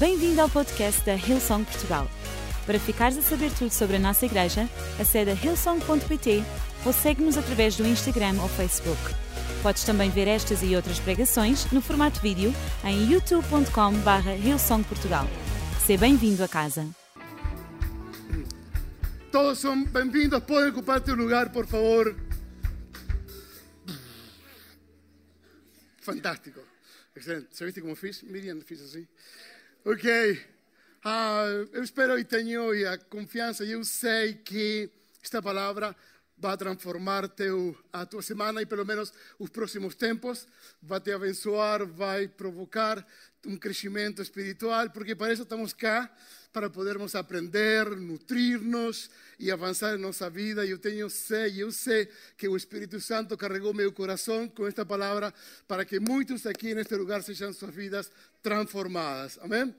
Bem-vindo 0.00 0.40
ao 0.40 0.48
podcast 0.48 1.04
da 1.04 1.14
Hillsong 1.14 1.62
Portugal. 1.62 2.10
Para 2.64 2.80
ficares 2.80 3.18
a 3.18 3.20
saber 3.20 3.52
tudo 3.52 3.70
sobre 3.70 3.96
a 3.96 3.98
nossa 3.98 4.24
igreja, 4.24 4.66
acede 4.98 5.30
a 5.30 5.34
hillsong.pt 5.34 6.42
ou 6.86 6.92
segue-nos 6.94 7.36
através 7.36 7.76
do 7.76 7.86
Instagram 7.86 8.40
ou 8.40 8.48
Facebook. 8.48 8.98
Podes 9.62 9.84
também 9.84 10.08
ver 10.08 10.26
estas 10.26 10.62
e 10.62 10.74
outras 10.74 10.98
pregações 10.98 11.70
no 11.70 11.82
formato 11.82 12.18
vídeo 12.22 12.50
em 12.82 13.12
youtube.com.br 13.12 14.42
hillsongportugal. 14.42 15.26
Seja 15.84 16.00
bem-vindo 16.00 16.42
a 16.42 16.48
casa. 16.48 16.88
Todos 19.30 19.58
son 19.58 19.84
bienvenidos. 19.84 20.42
Pueden 20.44 20.70
ocupar 20.70 21.02
tu 21.02 21.14
lugar, 21.14 21.52
por 21.52 21.66
favor. 21.66 22.16
Fantástico. 26.00 26.60
Excelente. 27.14 27.54
¿Se 27.54 27.66
viste 27.66 27.82
como 27.82 27.94
fiz? 27.94 28.22
Miriam 28.22 28.62
fiz 28.62 28.80
assim. 28.80 29.06
Ok. 29.82 30.38
Ah, 31.02 31.44
eu 31.72 31.82
espero 31.82 32.18
e 32.18 32.24
tenho 32.24 32.70
a 32.86 32.98
confiança. 32.98 33.64
Eu 33.64 33.82
sei 33.82 34.34
que 34.34 34.90
esta 35.22 35.40
palavra 35.40 35.96
vai 36.36 36.54
transformar 36.58 37.26
teu, 37.28 37.74
a 37.90 38.04
tua 38.04 38.20
semana 38.20 38.60
e 38.60 38.66
pelo 38.66 38.84
menos 38.84 39.10
os 39.38 39.48
próximos 39.48 39.94
tempos. 39.94 40.46
Vai 40.82 41.00
te 41.00 41.12
abençoar, 41.12 41.86
vai 41.86 42.28
provocar 42.28 43.06
um 43.46 43.56
crescimento 43.56 44.20
espiritual, 44.20 44.90
porque 44.90 45.14
para 45.14 45.32
isso 45.32 45.44
estamos 45.44 45.72
cá 45.72 46.10
para 46.52 46.68
podermos 46.68 47.14
aprender, 47.14 47.86
nutrir-nos 47.96 49.08
e 49.38 49.50
avançar 49.50 49.94
em 49.94 49.98
nossa 49.98 50.28
vida. 50.28 50.66
E 50.66 50.70
eu 50.70 50.78
tenho 50.78 51.08
sei, 51.08 51.62
eu 51.62 51.70
sei 51.70 52.08
que 52.36 52.48
o 52.48 52.56
Espírito 52.56 53.00
Santo 53.00 53.36
carregou 53.36 53.72
meu 53.72 53.92
coração 53.92 54.48
com 54.48 54.66
esta 54.66 54.84
palavra 54.84 55.32
para 55.66 55.84
que 55.84 56.00
muitos 56.00 56.46
aqui 56.46 56.74
neste 56.74 56.94
lugar 56.96 57.22
sejam 57.22 57.52
suas 57.52 57.74
vidas 57.74 58.10
transformadas. 58.42 59.38
Amém? 59.42 59.74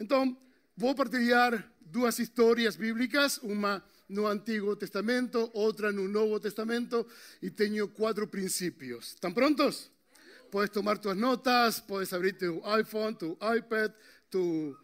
Então, 0.00 0.36
vou 0.76 0.94
partilhar 0.94 1.70
duas 1.80 2.18
histórias 2.18 2.76
bíblicas, 2.76 3.38
uma 3.38 3.82
no 4.08 4.26
Antigo 4.26 4.76
Testamento, 4.76 5.50
outra 5.52 5.90
no 5.90 6.08
Novo 6.08 6.38
Testamento, 6.38 7.06
e 7.42 7.50
tenho 7.50 7.88
quatro 7.88 8.26
princípios. 8.26 9.08
Estão 9.08 9.32
prontos? 9.32 9.90
Puedes 10.50 10.70
tomar 10.70 10.98
tus 10.98 11.16
notas, 11.16 11.80
puedes 11.80 12.12
abrir 12.12 12.34
tu 12.34 12.62
iPhone, 12.80 13.16
tu 13.16 13.36
iPad, 13.56 13.92
tu 14.30 14.76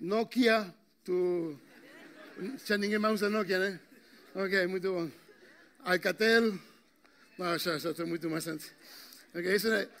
Nokia, 0.00 0.74
tu... 1.02 1.58
Já 2.66 2.76
ninguém 2.76 2.98
mais 2.98 3.14
usa 3.14 3.30
Nokia, 3.30 3.58
né? 3.58 3.80
Ok, 4.34 4.66
muito 4.66 4.92
bom. 4.92 5.10
Alcatel, 5.82 6.58
não, 7.38 7.58
já, 7.58 7.78
já 7.78 7.90
estou 7.90 8.06
muito 8.06 8.28
mais 8.28 8.46
antes. 8.46 8.70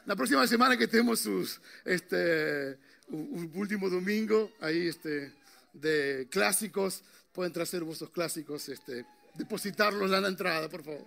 Na 0.06 0.16
próxima 0.16 0.46
semana 0.46 0.78
que 0.78 0.88
temos 0.88 1.26
os, 1.26 1.60
este, 1.84 2.78
último 3.52 3.90
domingo, 3.90 4.50
aí 4.62 4.88
este, 4.88 5.30
de 5.74 6.24
clássicos, 6.30 7.02
podem 7.34 7.52
trazer 7.52 7.84
vossos 7.84 8.08
clássicos, 8.08 8.66
este, 8.70 9.04
depositarlos 9.34 10.10
lá 10.10 10.22
na 10.22 10.30
entrada, 10.30 10.70
por 10.70 10.82
favor. 10.82 11.06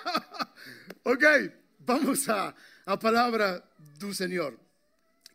ok, 1.04 1.52
vamos 1.80 2.26
a, 2.30 2.54
a 2.86 2.96
palavra 2.96 3.62
do 3.98 4.14
Senhor. 4.14 4.58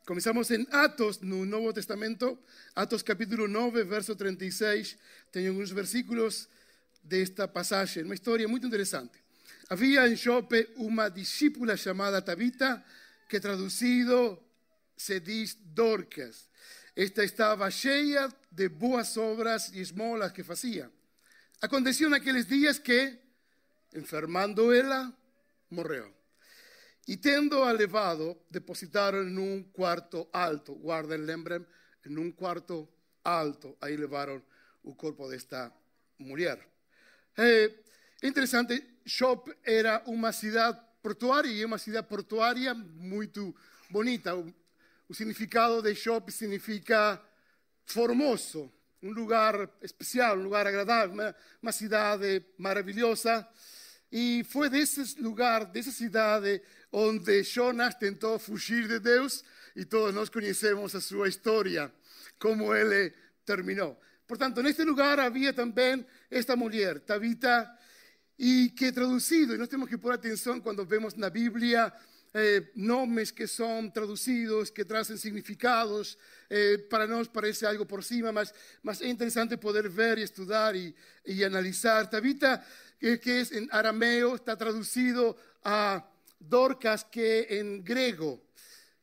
Começamos 0.03 0.49
em 0.49 0.65
Atos, 0.71 1.19
no 1.19 1.45
Novo 1.45 1.71
Testamento, 1.71 2.36
Atos 2.75 3.03
capítulo 3.03 3.47
9, 3.47 3.83
verso 3.83 4.15
36. 4.15 4.97
Tem 5.31 5.47
alguns 5.47 5.69
versículos 5.69 6.49
desta 7.03 7.47
passagem, 7.47 8.03
uma 8.03 8.15
história 8.15 8.47
muito 8.47 8.65
interessante. 8.65 9.20
Havia 9.69 10.07
em 10.07 10.16
Jope 10.16 10.69
uma 10.75 11.09
discípula 11.09 11.77
chamada 11.77 12.21
Tabita, 12.21 12.83
que 13.30 13.39
traduzido 13.39 14.41
se 14.97 15.19
diz 15.19 15.55
Dorcas. 15.55 16.49
Esta 16.95 17.23
estava 17.23 17.71
cheia 17.71 18.30
de 18.52 18.67
boas 18.67 19.16
obras 19.16 19.71
e 19.73 19.80
esmolas 19.80 20.31
que 20.31 20.43
fazia. 20.43 20.91
Aconteceu 21.61 22.09
naqueles 22.09 22.45
dias 22.45 22.77
que, 22.80 23.17
enfermando 23.95 24.73
ela, 24.73 25.14
morreu. 25.70 26.14
E 27.08 27.17
tendo-a 27.17 27.71
levado, 27.71 28.37
depositaram 28.49 29.23
num 29.23 29.64
quarto 29.64 30.27
alto. 30.33 30.76
Guardem, 30.76 31.17
lembrem, 31.17 31.65
num 32.05 32.31
quarto 32.31 32.87
alto. 33.23 33.77
Aí 33.81 33.95
levaram 33.95 34.42
o 34.83 34.93
corpo 34.93 35.27
desta 35.30 35.71
mulher. 36.20 36.59
É 37.37 37.71
interessante, 38.27 38.83
Shop 39.05 39.52
era 39.64 40.04
uma 40.05 40.32
cidade 40.32 40.80
portuária 41.02 41.49
e 41.49 41.61
é 41.61 41.65
uma 41.65 41.77
cidade 41.77 42.08
portuária 42.08 42.73
muito 42.73 43.55
bonita. 43.89 44.36
O, 44.36 44.54
o 45.09 45.14
significado 45.14 45.82
de 45.82 45.95
Shop 45.95 46.32
significa 46.32 47.21
formoso, 47.86 48.71
um 49.02 49.11
lugar 49.11 49.70
especial, 49.82 50.37
um 50.37 50.43
lugar 50.43 50.67
agradável, 50.67 51.14
uma, 51.14 51.36
uma 51.61 51.71
cidade 51.71 52.43
maravilhosa. 52.58 53.48
E 54.11 54.45
foi 54.49 54.70
desse 54.70 55.20
lugar, 55.21 55.65
dessa 55.65 55.92
cidade, 55.92 56.61
onde 56.92 57.43
Jonas 57.43 57.95
tentou 57.95 58.38
fugir 58.38 58.88
de 58.88 58.99
Deus 58.99 59.43
e 59.76 59.86
todos 59.86 60.14
nós 60.14 60.30
conhecemos 60.30 60.93
a 60.93 61.02
sua 61.02 61.27
história, 61.27 61.92
como 62.38 62.76
ele 62.76 63.14
terminou. 63.45 63.99
Portanto, 64.27 64.61
neste 64.61 64.83
lugar 64.83 65.20
havia 65.20 65.53
também 65.53 66.05
esta 66.30 66.55
mulher, 66.55 66.99
Tabita, 66.99 67.70
e 68.43 68.71
que 68.71 68.91
traduzido, 68.91 69.53
e 69.53 69.57
nós 69.59 69.67
temos 69.67 69.87
que 69.87 69.99
pôr 69.99 70.11
atenção 70.11 70.59
quando 70.59 70.83
vemos 70.83 71.13
na 71.13 71.29
Bíblia 71.29 71.93
eh, 72.33 72.63
nomes 72.75 73.29
que 73.29 73.45
são 73.45 73.87
traduzidos, 73.87 74.71
que 74.71 74.83
trazem 74.83 75.15
significados, 75.15 76.17
eh, 76.49 76.79
para 76.89 77.05
nós 77.05 77.27
parece 77.27 77.67
algo 77.67 77.85
por 77.85 78.03
cima, 78.03 78.31
mas, 78.31 78.52
mas 78.81 78.99
é 78.99 79.07
interessante 79.07 79.57
poder 79.57 79.87
ver 79.87 80.17
e 80.17 80.23
estudar 80.23 80.75
e, 80.75 80.95
e 81.23 81.45
analisar. 81.45 82.09
Tabita, 82.09 82.65
que, 82.99 83.19
que 83.19 83.29
é 83.29 83.41
em 83.59 83.67
arameo, 83.69 84.33
está 84.33 84.55
traduzido 84.55 85.37
a 85.63 86.03
Dorcas, 86.39 87.03
que 87.03 87.45
en 87.47 87.83
griego. 87.83 88.41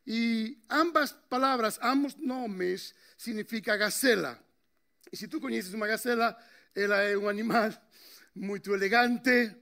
Y 0.05 0.59
ambas 0.69 1.13
palabras, 1.13 1.79
ambos 1.81 2.19
nomes, 2.19 2.93
significa 3.17 3.77
gacela. 3.77 4.43
Y 5.13 5.17
si 5.17 5.29
tú 5.29 5.41
conoces 5.41 5.75
una 5.75 5.87
gacela, 5.87 6.37
ela 6.75 7.03
é 7.03 7.17
um 7.17 7.29
animal 7.29 7.88
muito 8.39 8.73
elegante 8.73 9.55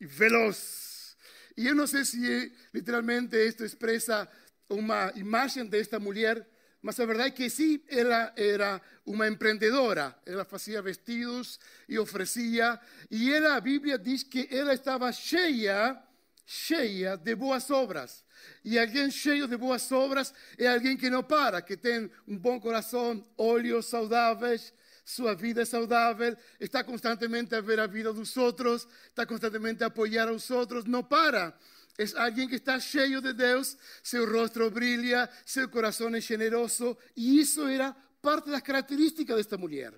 e 0.00 0.06
veloz. 0.06 1.16
E 1.56 1.66
eu 1.66 1.74
não 1.74 1.86
sei 1.86 2.04
se 2.04 2.52
literalmente 2.72 3.36
isto 3.36 3.64
expressa 3.64 4.28
uma 4.68 5.12
imagem 5.14 5.66
desta 5.66 6.00
mulher, 6.00 6.46
mas 6.80 6.98
a 6.98 7.06
verdade 7.06 7.28
é 7.28 7.30
que 7.30 7.48
sim, 7.48 7.80
ela 7.88 8.32
era 8.36 8.80
uma 9.06 9.28
empreendedora. 9.28 10.16
Ela 10.26 10.44
fazia 10.44 10.82
vestidos 10.82 11.60
e 11.88 11.98
oferecia. 11.98 12.80
E 13.10 13.32
ela, 13.32 13.54
a 13.54 13.60
Bíblia 13.60 13.98
diz 13.98 14.24
que 14.24 14.48
ela 14.50 14.74
estava 14.74 15.12
cheia 15.12 16.02
cheia 16.44 17.16
de 17.16 17.34
boas 17.34 17.70
obras. 17.70 18.24
E 18.64 18.78
alguém 18.78 19.10
cheio 19.10 19.46
de 19.46 19.56
boas 19.56 19.90
obras 19.92 20.34
é 20.58 20.66
alguém 20.66 20.96
que 20.96 21.08
não 21.08 21.22
para, 21.22 21.62
que 21.62 21.76
tem 21.76 22.10
um 22.26 22.36
bom 22.36 22.60
coração, 22.60 23.24
olhos 23.38 23.86
saudáveis, 23.86 24.74
sua 25.04 25.34
vida 25.34 25.62
é 25.62 25.64
saudável, 25.64 26.36
está 26.60 26.84
constantemente 26.84 27.54
a 27.54 27.60
ver 27.60 27.80
a 27.80 27.86
vida 27.86 28.12
dos 28.12 28.36
outros, 28.36 28.86
está 29.08 29.26
constantemente 29.26 29.82
a 29.82 29.88
apoiar 29.88 30.28
aos 30.28 30.50
outros, 30.50 30.84
não 30.84 31.02
para. 31.02 31.54
É 31.98 32.04
alguém 32.16 32.48
que 32.48 32.56
está 32.56 32.80
cheio 32.80 33.20
de 33.20 33.32
Deus, 33.32 33.76
seu 34.02 34.30
rosto 34.30 34.70
brilha, 34.70 35.28
seu 35.44 35.68
coração 35.68 36.14
é 36.14 36.20
generoso, 36.20 36.96
e 37.16 37.40
isso 37.40 37.66
era 37.66 37.94
parte 38.22 38.50
das 38.50 38.62
características 38.62 39.36
desta 39.36 39.58
mulher. 39.58 39.92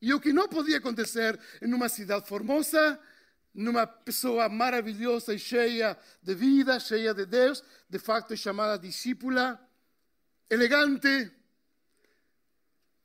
E 0.00 0.12
o 0.12 0.20
que 0.20 0.32
não 0.32 0.48
podia 0.48 0.78
acontecer 0.78 1.38
em 1.62 1.72
uma 1.72 1.88
cidade 1.88 2.26
formosa, 2.26 3.00
numa 3.54 3.86
pessoa 3.86 4.48
maravilhosa 4.48 5.34
e 5.34 5.38
cheia 5.38 5.96
de 6.22 6.34
vida, 6.34 6.78
cheia 6.78 7.14
de 7.14 7.26
Deus, 7.26 7.64
de 7.88 7.98
facto 7.98 8.32
é 8.32 8.36
chamada 8.36 8.78
discípula, 8.78 9.58
elegante, 10.50 11.32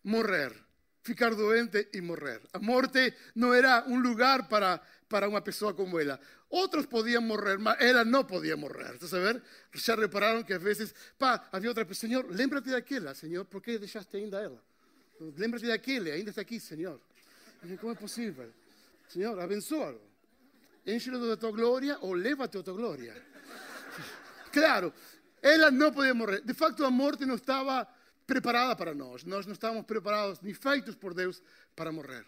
morrer, 0.03 0.53
ficar 1.03 1.35
doente 1.35 1.89
e 1.93 2.01
morrer. 2.01 2.41
A 2.53 2.59
morte 2.59 3.13
não 3.35 3.53
era 3.53 3.85
um 3.87 3.99
lugar 3.99 4.47
para, 4.47 4.81
para 5.07 5.27
uma 5.29 5.41
pessoa 5.41 5.73
como 5.73 5.99
ela. 5.99 6.19
Outros 6.49 6.85
podiam 6.85 7.21
morrer, 7.21 7.57
mas 7.57 7.79
ela 7.79 8.03
não 8.03 8.23
podia 8.23 8.55
morrer. 8.57 8.93
Estás 8.93 9.13
a 9.13 9.19
ver? 9.19 9.41
Já 9.73 9.95
repararam 9.95 10.43
que 10.43 10.53
às 10.53 10.61
vezes, 10.61 10.93
pá, 11.17 11.47
havia 11.51 11.69
outra 11.69 11.85
pessoa, 11.85 12.09
Senhor, 12.09 12.25
lembra-te 12.29 12.69
daquela, 12.69 13.13
Senhor, 13.13 13.45
por 13.45 13.61
que 13.61 13.77
deixaste 13.77 14.17
ainda 14.17 14.39
ela? 14.39 14.61
Lembra-te 15.37 15.67
daquele, 15.67 16.11
ainda 16.11 16.29
está 16.29 16.41
aqui, 16.41 16.59
Senhor. 16.59 16.99
Como 17.79 17.91
é 17.91 17.95
possível? 17.95 18.49
Senhor, 19.07 19.39
abençoa-lo 19.39 20.13
enchelo 20.85 21.27
da 21.27 21.37
tua 21.37 21.51
glória 21.51 21.97
ou 22.01 22.13
leva-te 22.13 22.57
a 22.57 22.63
tua 22.63 22.73
glória. 22.73 23.13
Claro, 24.51 24.93
ela 25.41 25.71
não 25.71 25.91
podia 25.91 26.13
morrer. 26.13 26.41
De 26.41 26.53
facto, 26.53 26.85
a 26.85 26.91
morte 26.91 27.25
não 27.25 27.33
estava 27.33 27.87
preparada 28.33 28.75
para 28.75 28.95
nós. 28.95 29.23
Nós 29.23 29.45
não 29.45 29.53
estávamos 29.53 29.85
preparados 29.85 30.41
nem 30.41 30.55
feitos 30.55 30.95
por 30.95 31.13
Deus 31.13 31.39
para 31.75 31.91
morrer. 31.91 32.25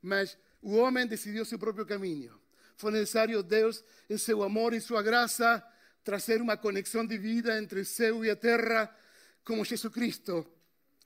Mas 0.00 0.38
o 0.62 0.76
homem 0.76 1.08
decidiu 1.08 1.44
seu 1.44 1.58
próprio 1.58 1.84
caminho. 1.84 2.40
Foi 2.76 2.92
necessário 2.92 3.42
Deus, 3.42 3.82
em 4.08 4.16
seu 4.16 4.44
amor 4.44 4.72
e 4.72 4.80
sua 4.80 5.02
graça, 5.02 5.60
trazer 6.04 6.40
uma 6.40 6.56
conexão 6.56 7.04
de 7.04 7.18
vida 7.18 7.58
entre 7.58 7.80
o 7.80 7.84
céu 7.84 8.24
e 8.24 8.30
a 8.30 8.36
terra, 8.36 8.94
como 9.42 9.64
Jesus 9.64 9.92
Cristo 9.92 10.46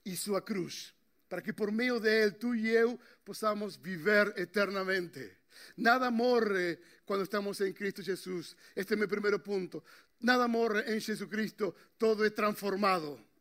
e 0.04 0.14
sua 0.14 0.42
cruz, 0.42 0.92
para 1.26 1.40
que 1.40 1.54
por 1.54 1.72
meio 1.72 1.98
dele, 1.98 2.32
tu 2.32 2.54
e 2.54 2.68
eu 2.68 3.00
possamos 3.24 3.76
viver 3.76 4.34
eternamente. 4.36 5.38
Nada 5.78 6.10
morre 6.10 6.78
cuando 7.06 7.24
estamos 7.24 7.60
en 7.62 7.72
Cristo 7.72 8.02
Jesús. 8.02 8.54
Este 8.76 8.92
es 8.94 9.00
mi 9.00 9.06
primer 9.06 9.42
punto. 9.42 9.84
Nada 10.20 10.46
morre 10.46 10.92
en 10.92 11.00
Jesucristo, 11.00 11.74
todo 11.96 12.26
es 12.26 12.34
transformado. 12.34 13.33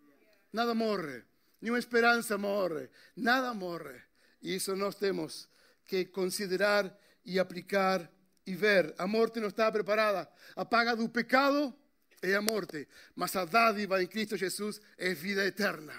Nada 0.53 0.73
morre, 0.73 1.25
ni 1.59 1.69
una 1.69 1.79
esperanza 1.79 2.37
morre, 2.37 2.89
nada 3.15 3.53
morre. 3.53 4.05
Y 4.39 4.55
eso 4.55 4.75
nos 4.75 4.97
tenemos 4.97 5.49
que 5.85 6.11
considerar 6.11 6.97
y 7.23 7.39
aplicar 7.39 8.09
y 8.45 8.55
ver. 8.55 8.93
A 8.97 9.07
morte 9.07 9.39
não 9.39 9.47
está 9.47 9.71
preparada. 9.71 10.31
A 10.55 10.63
paga 10.63 10.95
do 10.95 11.09
pecado 11.09 11.75
é 12.21 12.35
a 12.35 12.41
morte, 12.41 12.87
mas 13.15 13.35
a 13.35 13.45
dádiva 13.45 14.01
em 14.01 14.07
Cristo 14.07 14.37
Jesus 14.37 14.81
é 14.97 15.13
vida 15.13 15.45
eterna. 15.45 15.93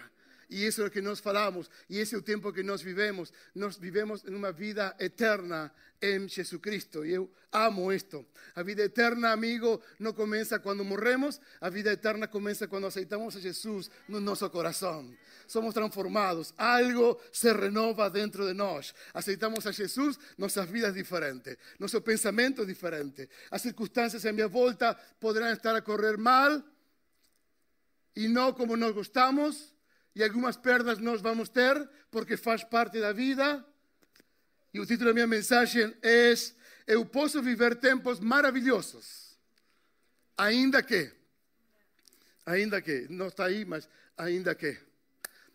Y 0.54 0.66
eso 0.66 0.82
es 0.82 0.86
lo 0.86 0.92
que 0.92 1.02
nos 1.02 1.20
falamos. 1.20 1.68
Y 1.88 1.94
ese 1.94 2.02
es 2.02 2.12
el 2.12 2.22
tiempo 2.22 2.52
que 2.52 2.62
nos 2.62 2.84
vivemos. 2.84 3.34
Nos 3.54 3.80
vivemos 3.80 4.24
en 4.24 4.36
una 4.36 4.52
vida 4.52 4.94
eterna 5.00 5.74
en 6.00 6.28
Jesucristo. 6.28 7.04
Y 7.04 7.10
yo 7.10 7.28
amo 7.50 7.90
esto. 7.90 8.26
La 8.54 8.62
vida 8.62 8.84
eterna, 8.84 9.32
amigo, 9.32 9.80
no 9.98 10.14
comienza 10.14 10.60
cuando 10.60 10.84
morremos. 10.84 11.40
La 11.60 11.70
vida 11.70 11.90
eterna 11.90 12.30
comienza 12.30 12.68
cuando 12.68 12.86
aceitamos 12.86 13.34
a 13.34 13.40
Jesús 13.40 13.90
en 14.06 14.24
nuestro 14.24 14.52
corazón. 14.52 15.18
Somos 15.46 15.74
transformados. 15.74 16.54
Algo 16.56 17.18
se 17.32 17.52
renova 17.52 18.08
dentro 18.08 18.46
de 18.46 18.54
nosotros. 18.54 18.94
Aceitamos 19.12 19.66
a 19.66 19.72
Jesús, 19.72 20.20
nuestras 20.36 20.70
vidas 20.70 20.94
diferentes. 20.94 21.58
Nuestro 21.80 22.04
pensamiento 22.04 22.62
es 22.62 22.68
diferente. 22.68 23.28
Las 23.50 23.62
circunstancias 23.62 24.24
en 24.24 24.36
mi 24.36 24.44
vuelta 24.44 24.96
podrán 25.18 25.52
estar 25.52 25.74
a 25.74 25.82
correr 25.82 26.16
mal 26.16 26.64
y 28.14 28.28
no 28.28 28.54
como 28.54 28.76
nos 28.76 28.94
gustamos 28.94 29.73
e 30.14 30.22
algumas 30.22 30.56
perdas 30.56 30.98
nós 30.98 31.20
vamos 31.20 31.48
ter, 31.48 31.88
porque 32.10 32.36
faz 32.36 32.62
parte 32.62 33.00
da 33.00 33.12
vida. 33.12 33.64
E 34.72 34.78
o 34.78 34.86
título 34.86 35.10
da 35.10 35.14
minha 35.14 35.26
mensagem 35.26 35.94
é: 36.02 36.32
Eu 36.86 37.04
posso 37.04 37.42
viver 37.42 37.76
tempos 37.76 38.20
maravilhosos, 38.20 39.36
ainda 40.36 40.82
que, 40.82 41.12
ainda 42.46 42.80
que, 42.80 43.06
não 43.10 43.28
está 43.28 43.46
aí, 43.46 43.64
mas 43.64 43.88
ainda 44.16 44.54
que. 44.54 44.76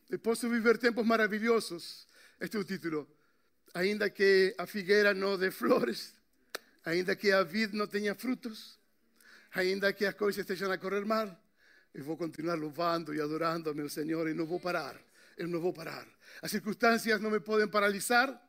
Eu 0.09 0.19
posso 0.19 0.49
viver 0.49 0.77
tempos 0.77 1.05
maravilhosos, 1.05 2.07
este 2.41 2.57
é 2.57 2.59
o 2.59 2.63
título, 2.63 3.07
ainda 3.73 4.09
que 4.09 4.55
a 4.57 4.65
figueira 4.65 5.13
não 5.13 5.37
dê 5.37 5.51
flores, 5.51 6.15
ainda 6.83 7.15
que 7.15 7.31
a 7.31 7.43
vid 7.43 7.75
não 7.75 7.85
tenha 7.85 8.15
frutos, 8.15 8.79
ainda 9.53 9.93
que 9.93 10.05
as 10.05 10.15
coisas 10.15 10.39
estejam 10.39 10.71
a 10.71 10.77
correr 10.77 11.05
mal 11.05 11.39
voy 11.95 12.15
a 12.15 12.17
continuar 12.17 12.57
louvando 12.57 13.13
y 13.13 13.19
adorando 13.19 13.71
a 13.71 13.73
mi 13.73 13.87
Señor 13.89 14.29
y 14.29 14.33
no 14.33 14.45
voy 14.45 14.59
a 14.59 14.61
parar, 14.61 15.05
no 15.37 15.59
voy 15.59 15.71
a 15.71 15.73
parar. 15.73 16.07
Las 16.41 16.51
circunstancias 16.51 17.19
no 17.21 17.29
me 17.29 17.39
pueden 17.39 17.69
paralizar. 17.69 18.47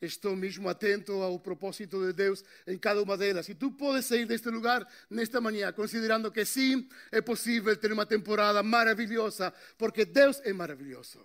Estou 0.00 0.36
mesmo 0.36 0.70
atento 0.70 1.24
ao 1.24 1.40
propósito 1.40 1.98
de 2.06 2.12
Deus 2.12 2.44
em 2.68 2.78
cada 2.78 3.02
uma 3.02 3.16
delas. 3.16 3.48
E 3.48 3.54
tu 3.56 3.72
podes 3.72 4.06
sair 4.06 4.26
deste 4.26 4.48
lugar 4.48 4.86
nesta 5.10 5.40
manhã, 5.40 5.72
considerando 5.72 6.30
que 6.30 6.44
sim, 6.44 6.88
é 7.10 7.20
possível 7.20 7.76
ter 7.76 7.90
uma 7.90 8.06
temporada 8.06 8.62
maravilhosa, 8.62 9.52
porque 9.76 10.04
Deus 10.04 10.40
é 10.44 10.52
maravilhoso. 10.52 11.18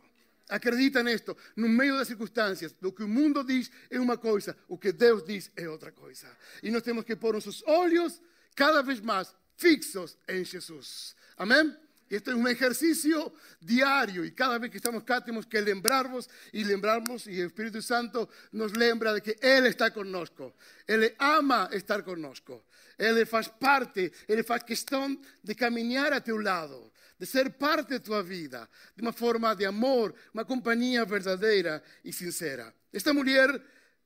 Acredita 0.49 1.03
nisto. 1.03 1.37
No 1.55 1.69
meio 1.69 1.97
das 1.97 2.07
circunstâncias, 2.07 2.75
o 2.81 2.91
que 2.91 3.03
o 3.03 3.07
mundo 3.07 3.43
diz 3.43 3.69
é 3.91 3.99
uma 3.99 4.17
coisa, 4.17 4.57
o 4.67 4.75
que 4.75 4.91
Deus 4.91 5.23
diz 5.23 5.51
é 5.55 5.69
outra 5.69 5.91
coisa. 5.91 6.27
E 6.63 6.71
nós 6.71 6.81
temos 6.81 7.05
que 7.05 7.15
pôr 7.15 7.35
nossos 7.35 7.63
olhos 7.67 8.19
cada 8.55 8.81
vez 8.81 8.99
mais 8.99 9.35
fixos 9.57 10.17
em 10.27 10.43
Jesus. 10.43 11.15
Amén. 11.37 11.77
Y 12.09 12.15
esto 12.15 12.29
es 12.31 12.37
un 12.37 12.47
ejercicio 12.47 13.33
diario 13.59 14.23
y 14.23 14.33
cada 14.33 14.59
vez 14.59 14.69
que 14.69 14.77
estamos 14.77 15.01
acá 15.01 15.23
tenemos 15.23 15.47
que 15.47 15.59
lembrarnos 15.61 16.29
y 16.51 16.63
lembrarnos 16.63 17.25
y 17.25 17.39
el 17.39 17.47
Espíritu 17.47 17.81
Santo 17.81 18.29
nos 18.51 18.77
lembra 18.77 19.13
de 19.13 19.21
que 19.21 19.35
Él 19.41 19.65
está 19.65 19.91
con 19.91 20.11
nosotros. 20.11 20.53
Él 20.85 21.15
ama 21.17 21.69
estar 21.71 22.03
con 22.03 22.21
nosotros. 22.21 22.61
Él 22.97 23.25
faz 23.25 23.49
parte, 23.49 24.11
Él 24.27 24.43
faz 24.43 24.63
questão 24.63 25.19
de 25.41 25.55
caminhar 25.55 26.13
a 26.13 26.23
tu 26.23 26.37
lado, 26.37 26.91
de 27.17 27.25
ser 27.25 27.57
parte 27.57 27.95
de 27.95 27.99
tu 27.99 28.21
vida, 28.23 28.69
de 28.95 29.01
una 29.01 29.11
forma 29.11 29.55
de 29.55 29.65
amor, 29.65 30.13
una 30.33 30.45
compañía 30.45 31.05
verdadera 31.05 31.81
y 32.03 32.13
sincera. 32.13 32.71
Esta 32.91 33.11
mujer 33.11 33.59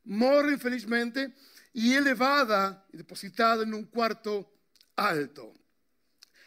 morre 0.05 0.53
infelizmente 0.53 1.33
y 1.73 1.93
elevada 1.93 2.85
y 2.93 2.97
depositada 2.97 3.63
en 3.63 3.73
un 3.73 3.85
cuarto 3.85 4.50
alto. 4.97 5.53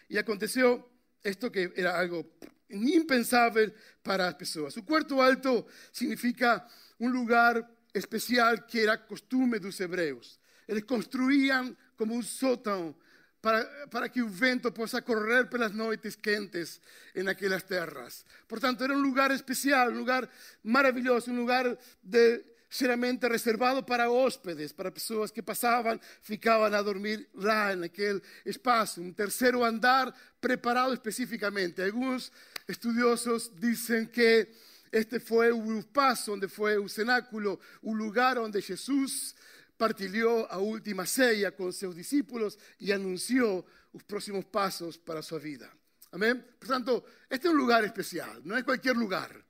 Y 0.08 0.18
aconteció 0.18 0.90
esto 1.22 1.50
que 1.50 1.72
era 1.74 1.98
algo 1.98 2.36
impensable 2.68 3.74
para 4.02 4.26
las 4.26 4.34
personas. 4.34 4.74
Su 4.74 4.84
cuarto 4.84 5.22
alto 5.22 5.66
significa 5.90 6.66
un 6.98 7.12
lugar 7.12 7.68
especial 7.92 8.66
que 8.66 8.82
era 8.82 9.06
costumbre 9.06 9.58
de 9.58 9.66
los 9.66 9.80
hebreos. 9.80 10.38
Ellos 10.66 10.84
construían 10.84 11.76
como 11.96 12.14
un 12.14 12.22
sótano 12.22 12.96
para, 13.40 13.66
para, 13.90 14.08
que 14.10 14.20
el 14.20 14.28
vento 14.28 14.72
possa 14.72 15.02
correr 15.02 15.48
pelas 15.48 15.72
noites 15.72 16.16
quentes 16.16 16.80
en 17.14 17.28
aquellas 17.28 17.64
tierras. 17.64 18.26
Por 18.46 18.60
tanto, 18.60 18.84
era 18.84 18.94
un 18.94 19.02
lugar 19.02 19.32
especial, 19.32 19.90
un 19.90 19.98
lugar 19.98 20.30
maravilloso, 20.62 21.30
un 21.30 21.38
lugar 21.38 21.78
de 22.02 22.49
seriamente 22.70 23.26
reservado 23.26 23.82
para 23.82 24.10
hóspedes, 24.10 24.72
para 24.72 24.92
pessoas 24.92 25.32
que 25.32 25.42
passavam, 25.42 25.98
ficavam 26.22 26.66
a 26.66 26.82
dormir 26.82 27.28
lá 27.34 27.74
naquele 27.74 28.22
espaço, 28.46 29.02
um 29.02 29.12
terceiro 29.12 29.64
andar 29.64 30.14
preparado 30.40 30.94
especificamente. 30.94 31.82
Alguns 31.82 32.30
estudiosos 32.68 33.50
dizem 33.58 34.06
que 34.06 34.48
este 34.92 35.18
foi 35.18 35.50
o 35.50 35.78
espaço 35.80 36.32
onde 36.32 36.46
foi 36.46 36.78
o 36.78 36.88
cenáculo, 36.88 37.58
o 37.82 37.92
lugar 37.92 38.38
onde 38.38 38.60
Jesus 38.60 39.34
partilhou 39.76 40.46
a 40.48 40.58
última 40.58 41.06
ceia 41.06 41.50
com 41.50 41.72
seus 41.72 41.96
discípulos 41.96 42.56
e 42.78 42.92
anunciou 42.92 43.66
os 43.92 44.02
próximos 44.04 44.44
passos 44.44 44.96
para 44.96 45.18
a 45.18 45.22
sua 45.22 45.40
vida. 45.40 45.68
Amém? 46.12 46.36
Portanto, 46.58 47.02
este 47.28 47.48
é 47.48 47.50
um 47.50 47.54
lugar 47.54 47.82
especial, 47.84 48.36
não 48.44 48.56
é 48.56 48.62
qualquer 48.62 48.94
lugar 48.96 49.49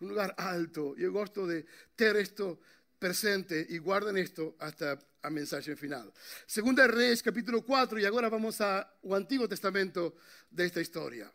un 0.00 0.08
lugar 0.08 0.34
alto. 0.38 0.96
Yo 0.96 1.12
gosto 1.12 1.46
de 1.46 1.66
tener 1.94 2.16
esto 2.16 2.60
presente 2.98 3.66
y 3.68 3.78
guarden 3.78 4.16
esto 4.16 4.56
hasta 4.58 4.98
a 5.22 5.30
mensaje 5.30 5.76
final. 5.76 6.12
Segunda 6.46 6.86
Reyes, 6.86 7.22
capítulo 7.22 7.62
4, 7.62 7.98
y 7.98 8.04
ahora 8.04 8.28
vamos 8.28 8.60
al 8.60 8.86
Antiguo 9.12 9.48
Testamento 9.48 10.16
de 10.50 10.66
esta 10.66 10.80
historia. 10.80 11.30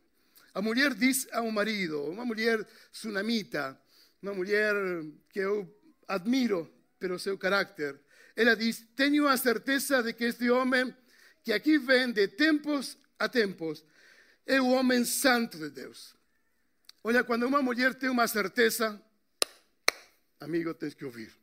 A 0.54 0.62
mulher 0.62 0.95
dice 0.95 1.27
a 1.33 1.42
un 1.42 1.54
marido, 1.54 2.04
una 2.06 2.24
mujer 2.24 2.65
tsunamita, 2.92 3.81
una 4.21 4.33
mujer 4.33 4.76
que 5.30 5.42
yo 5.42 5.68
admiro 6.07 6.71
pero 7.04 7.19
seu 7.19 7.38
carácter. 7.38 7.99
Ella 8.33 8.56
dice, 8.56 8.88
tengo 8.95 9.28
a 9.28 9.38
certeza 9.38 10.02
de 10.02 10.16
que 10.16 10.28
este 10.28 10.49
hombre 10.49 10.95
que 11.44 11.54
aquí 11.54 11.78
ven 11.78 12.14
de 12.14 12.30
tempos 12.30 12.97
a 13.19 13.30
tempos 13.30 13.83
es 14.45 14.59
un 14.61 14.73
hombre 14.78 15.04
santo 15.04 15.57
de 15.57 15.69
Dios. 15.69 16.16
Olha, 17.06 17.22
quando 17.22 17.45
uma 17.45 17.62
mulher 17.62 17.94
tem 17.94 18.10
uma 18.10 18.26
certeza, 18.28 19.02
amigo, 20.40 20.74
tens 20.74 20.94
que 20.94 21.04
ouvir. 21.04 21.33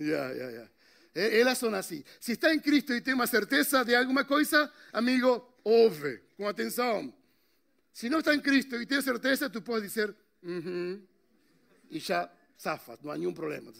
Yeah, 0.00 0.32
yeah, 0.32 0.50
yeah. 0.52 0.70
Elas 1.14 1.58
são 1.58 1.72
assim. 1.74 2.02
Se 2.18 2.32
está 2.32 2.54
em 2.54 2.58
Cristo 2.58 2.94
e 2.94 3.02
tem 3.02 3.12
uma 3.12 3.26
certeza 3.26 3.84
de 3.84 3.94
alguma 3.94 4.24
coisa, 4.24 4.72
amigo, 4.90 5.54
ouve 5.62 6.18
com 6.34 6.48
atenção. 6.48 7.12
Se 7.92 8.08
não 8.08 8.20
está 8.20 8.34
em 8.34 8.40
Cristo 8.40 8.74
e 8.76 8.86
tem 8.86 9.02
certeza, 9.02 9.50
tu 9.50 9.60
pode 9.60 9.86
dizer, 9.86 10.08
uh 10.10 10.48
-huh, 10.48 11.02
e 11.90 11.98
já 11.98 12.30
safa, 12.56 12.98
não 13.02 13.12
há 13.12 13.18
nenhum 13.18 13.34
problema. 13.34 13.70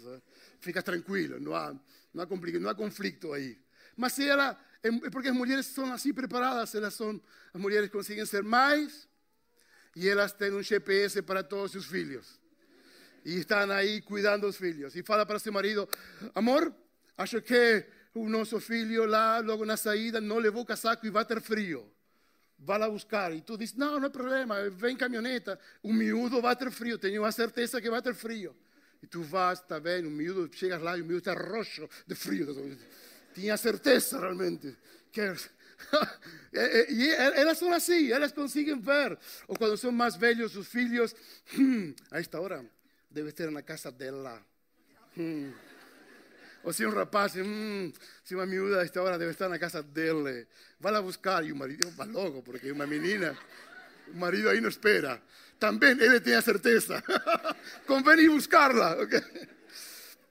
Fica 0.61 0.82
tranquilo, 0.82 1.40
não 1.40 1.54
há, 1.54 1.75
não 2.12 2.23
há, 2.23 2.26
não 2.61 2.70
há 2.70 2.75
conflito 2.75 3.32
aí. 3.32 3.58
Mas 3.96 4.18
ela, 4.18 4.61
é 4.82 5.11
porque 5.11 5.28
as 5.28 5.34
mulheres 5.34 5.64
são 5.64 5.90
assim 5.90 6.12
preparadas, 6.12 6.75
elas 6.75 6.92
são, 6.92 7.20
as 7.54 7.61
mulheres 7.61 7.88
conseguem 7.88 8.26
ser 8.26 8.42
mais 8.42 9.08
y 9.94 10.08
ellas 10.08 10.36
tienen 10.36 10.56
un 10.56 10.64
GPS 10.64 11.22
para 11.22 11.46
todos 11.46 11.72
sus 11.72 11.92
hijos. 11.94 12.40
Y 13.24 13.40
están 13.40 13.70
ahí 13.70 14.02
cuidando 14.02 14.46
los 14.46 14.60
hijos. 14.60 14.94
Y 14.96 15.02
fala 15.02 15.26
para 15.26 15.38
su 15.38 15.50
marido, 15.50 15.88
amor, 16.34 16.74
acho 17.16 17.42
que 17.42 17.86
o 18.14 18.28
nosso 18.28 18.60
filho 18.60 19.06
lá, 19.06 19.40
logo 19.40 19.64
na 19.64 19.76
saída, 19.76 20.20
não 20.20 20.38
levou 20.38 20.64
casaco 20.64 21.06
e 21.06 21.10
vai 21.10 21.24
ter 21.24 21.40
frio. 21.40 21.90
Vai 22.58 22.78
lá 22.78 22.88
buscar. 22.88 23.32
E 23.32 23.40
tu 23.40 23.56
diz, 23.56 23.74
não, 23.74 23.98
não 23.98 24.06
é 24.06 24.10
problema, 24.10 24.68
vem 24.70 24.96
caminhoneta. 24.96 25.58
O 25.82 25.92
miúdo 25.92 26.40
vai 26.40 26.54
ter 26.54 26.70
frio, 26.70 26.98
tenho 26.98 27.24
a 27.24 27.32
certeza 27.32 27.80
que 27.80 27.90
vai 27.90 28.02
ter 28.02 28.14
frio. 28.14 28.54
E 29.02 29.06
tu 29.06 29.22
vas, 29.22 29.60
está 29.60 29.80
bem, 29.80 30.06
o 30.06 30.10
miúdo, 30.10 30.48
chegas 30.54 30.80
lá 30.80 30.96
e 30.96 31.02
o 31.02 31.04
miúdo 31.04 31.18
está 31.18 31.34
roxo 31.34 31.88
de 32.06 32.14
frio. 32.14 32.78
Tinha 33.34 33.56
certeza 33.56 34.18
realmente. 34.18 34.76
Que 35.10 35.34
y 36.88 37.10
ellas 37.10 37.58
son 37.58 37.72
así, 37.72 38.12
ellas 38.12 38.32
consiguen 38.32 38.82
ver. 38.84 39.18
O 39.46 39.54
cuando 39.56 39.76
son 39.76 39.96
más 39.96 40.18
bellos 40.18 40.52
sus 40.52 40.74
hijos, 40.74 41.14
hmm, 41.56 41.90
a 42.10 42.18
esta 42.18 42.40
hora 42.40 42.64
debe 43.10 43.28
estar 43.28 43.48
en 43.48 43.54
la 43.54 43.62
casa 43.62 43.90
de 43.90 44.08
ella. 44.08 44.42
Hmm. 45.16 45.50
O 46.62 46.72
si 46.72 46.84
un 46.84 46.94
rapaz, 46.94 47.34
hmm, 47.36 47.92
si 48.22 48.34
una 48.34 48.46
miúda 48.46 48.80
a 48.80 48.84
esta 48.84 49.02
hora 49.02 49.18
debe 49.18 49.32
estar 49.32 49.46
en 49.46 49.52
la 49.52 49.58
casa 49.58 49.82
de 49.82 50.08
él. 50.08 50.48
Va 50.84 50.96
a 50.96 51.00
buscar 51.00 51.44
y 51.44 51.52
un 51.52 51.58
marido 51.58 51.90
va 51.98 52.06
loco 52.06 52.42
porque 52.42 52.68
es 52.68 52.72
una 52.72 52.86
menina. 52.86 53.36
O 54.12 54.16
marido 54.16 54.50
aí 54.50 54.60
não 54.60 54.68
espera. 54.68 55.22
Também 55.58 55.92
ele 55.92 56.20
tem 56.20 56.34
a 56.34 56.42
certeza. 56.42 57.02
Convém 57.86 58.20
ir 58.20 58.28
buscarla. 58.28 59.02
Okay? 59.02 59.22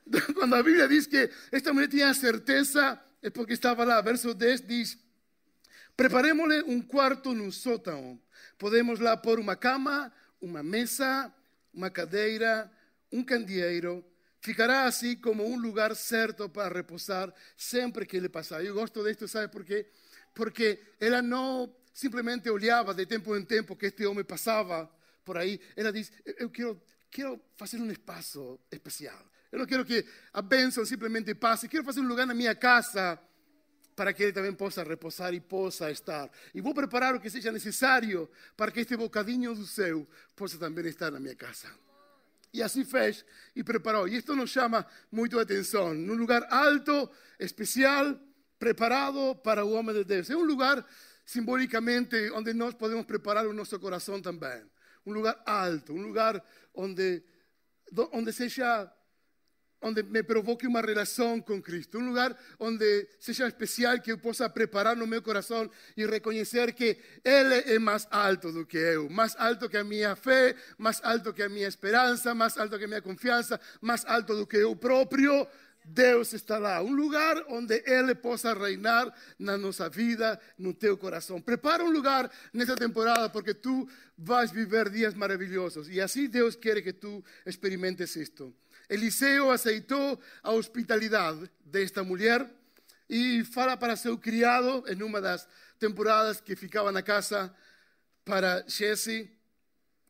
Quando 0.34 0.56
a 0.56 0.64
Bíblia 0.64 0.88
diz 0.88 1.08
que 1.08 1.30
esta 1.52 1.74
mulher 1.74 1.88
tinha 1.88 2.10
a 2.10 2.14
certeza, 2.14 3.00
é 3.22 3.30
porque 3.30 3.54
estava 3.54 3.84
lá. 3.84 4.02
Verso 4.02 4.34
10 4.34 4.62
diz: 4.62 4.98
Preparémosle 5.96 6.64
um 6.64 6.82
quarto 6.82 7.34
no 7.34 7.52
sótão. 7.52 8.20
Podemos 8.58 9.00
lá 9.00 9.16
pôr 9.16 9.40
uma 9.40 9.56
cama, 9.56 10.12
uma 10.42 10.64
mesa, 10.64 11.32
uma 11.72 11.90
cadeira, 11.90 12.72
um 13.12 13.24
candeeiro. 13.24 14.04
Ficará 14.42 14.86
assim 14.86 15.16
como 15.16 15.46
um 15.46 15.56
lugar 15.56 15.96
certo 15.96 16.50
para 16.50 16.74
repousar 16.74 17.32
sempre 17.56 18.06
que 18.06 18.18
ele 18.18 18.28
passar. 18.28 18.66
Eu 18.66 18.74
gosto 18.74 19.04
disto, 19.04 19.28
sabe 19.28 19.50
por 19.50 19.64
quê? 19.64 19.88
Porque 20.34 20.82
ela 21.00 21.22
não 21.22 21.74
simplesmente 21.94 22.50
olhava 22.50 22.94
de 22.94 23.06
tempo 23.06 23.36
em 23.38 23.46
tempo 23.46 23.76
que 23.76 23.86
este 23.86 24.06
homem 24.06 24.24
passava 24.24 24.90
por 25.24 25.38
aí. 25.38 25.62
Ela 25.76 25.94
diz: 25.94 26.12
Eu 26.26 26.50
quero, 26.50 26.82
quero 27.10 27.40
fazer 27.56 27.78
um 27.78 27.92
espaço 27.92 28.60
especial. 28.72 29.18
Eu 29.52 29.60
não 29.60 29.66
quero 29.68 29.86
que 29.86 30.04
a 30.34 30.42
bênção 30.42 30.84
simplesmente 30.84 31.36
passe. 31.36 31.70
Quero 31.70 31.84
fazer 31.84 32.00
um 32.00 32.08
lugar 32.08 32.26
na 32.26 32.34
minha 32.34 32.56
casa 32.56 33.20
para 33.96 34.14
que 34.14 34.24
ele 34.24 34.34
também 34.34 34.54
possa 34.54 34.84
repousar 34.84 35.34
e 35.34 35.40
possa 35.40 35.92
estar. 35.92 36.30
E 36.54 36.62
vou 36.62 36.74
preparar 36.74 37.16
o 37.16 37.20
que 37.20 37.30
seja 37.30 37.52
necessário 37.52 38.30
para 38.58 38.72
que 38.72 38.80
este 38.82 38.96
bocadinho 38.98 39.54
do 39.54 39.66
céu 39.66 40.08
possa 40.36 40.58
também 40.58 40.86
estar 40.88 41.12
na 41.12 41.20
minha 41.20 41.36
casa. 41.36 41.68
E 42.54 42.62
assim 42.62 42.86
fez 42.86 43.26
e 43.56 43.64
preparou. 43.64 44.08
E 44.08 44.18
isto 44.18 44.36
nos 44.36 44.52
chama 44.52 44.86
muito 45.12 45.40
a 45.40 45.42
atenção. 45.42 45.94
Num 45.94 46.14
lugar 46.14 46.46
alto, 46.52 47.10
especial, 47.40 48.20
preparado 48.60 49.36
para 49.38 49.66
o 49.66 49.72
homem 49.74 49.96
de 49.96 50.04
Deus. 50.04 50.30
É 50.30 50.38
um 50.38 50.44
lugar, 50.44 50.86
simbolicamente, 51.26 52.32
onde 52.32 52.54
nós 52.54 52.76
podemos 52.76 53.06
preparar 53.06 53.48
o 53.48 53.54
nosso 53.54 53.80
coração 53.80 54.22
também. 54.22 54.64
Um 55.06 55.14
lugar 55.14 55.42
alto, 55.46 55.94
um 55.94 56.02
lugar 56.02 56.44
onde, 56.76 57.24
onde 58.12 58.32
seja 58.32 58.92
onde 59.84 60.02
me 60.04 60.24
provoque 60.24 60.66
uma 60.66 60.82
relação 60.82 61.40
com 61.42 61.62
Cristo, 61.62 62.00
um 62.00 62.08
lugar 62.08 62.36
onde 62.60 63.08
seja 63.20 63.48
especial 63.48 64.00
que 64.00 64.12
eu 64.12 64.18
possa 64.18 64.50
preparar 64.50 64.96
no 64.96 65.06
meu 65.06 65.22
coração 65.22 65.70
e 65.96 66.06
reconhecer 66.06 66.74
que 66.74 66.98
Ele 67.24 67.74
é 67.74 67.80
mais 67.80 68.08
alto 68.10 68.52
do 68.52 68.66
que 68.66 68.78
eu, 68.78 69.10
mais 69.10 69.36
alto 69.38 69.70
que 69.70 69.78
a 69.78 69.84
minha 69.84 70.16
fé, 70.16 70.56
mais 70.78 71.02
alto 71.04 71.34
que 71.34 71.44
a 71.44 71.50
minha 71.50 71.68
esperança, 71.68 72.34
mais 72.34 72.58
alto 72.58 72.78
que 72.78 72.86
a 72.86 72.88
minha 72.88 73.02
confiança, 73.02 73.60
mais 73.82 74.06
alto 74.06 74.36
do 74.36 74.48
que 74.48 74.58
eu 74.58 74.76
próprio. 74.76 75.48
Deus 75.86 76.32
está 76.32 76.58
lá, 76.58 76.82
um 76.82 76.94
lugar 76.94 77.44
onde 77.50 77.84
Ele 77.86 78.16
possa 78.16 78.54
reinar 78.54 79.14
na 79.38 79.58
nossa 79.58 79.90
vida, 79.90 80.40
no 80.58 80.74
teu 80.74 80.98
coração. 80.98 81.42
Prepara 81.42 81.84
um 81.84 81.92
lugar 81.92 82.32
nessa 82.54 82.76
temporada 82.76 83.30
porque 83.30 83.54
tu 83.54 83.88
vais 84.18 84.50
viver 84.50 84.90
dias 84.90 85.14
maravilhosos 85.14 85.90
e 85.90 86.00
assim 86.00 86.30
Deus 86.30 86.56
quer 86.56 86.82
que 86.82 86.94
tu 86.94 87.24
experimentes 87.46 88.16
isto. 88.16 88.56
Eliseu 88.90 89.52
aceitou 89.52 90.20
a 90.42 90.52
hospitalidade 90.52 91.50
desta 91.66 92.04
mulher 92.04 92.50
e 93.10 93.44
fala 93.44 93.78
para 93.78 93.96
seu 93.96 94.18
criado, 94.18 94.84
em 94.88 95.02
uma 95.04 95.22
das 95.22 95.48
temporadas 95.80 96.42
que 96.42 96.56
ficava 96.56 96.92
na 96.92 97.02
casa 97.02 97.54
para 98.26 98.64
Jesse, 98.68 99.30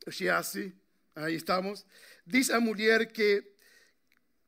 Geazi, 0.08 0.74
aí 1.16 1.36
estamos, 1.36 1.86
diz 2.26 2.50
a 2.50 2.60
mulher 2.60 3.12
que 3.12 3.44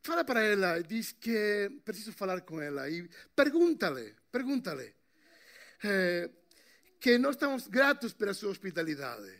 fala 0.03 0.23
para 0.23 0.43
ela, 0.43 0.81
diz 0.81 1.11
que 1.11 1.71
preciso 1.83 2.13
falar 2.13 2.41
com 2.41 2.61
ela 2.61 2.89
e 2.89 3.09
pergunta-lhe, 3.35 4.15
pergunta-lhe 4.31 4.93
eh, 5.83 6.29
que 6.99 7.17
nós 7.17 7.35
estamos 7.35 7.67
gratos 7.67 8.13
pela 8.13 8.33
sua 8.33 8.49
hospitalidade. 8.49 9.31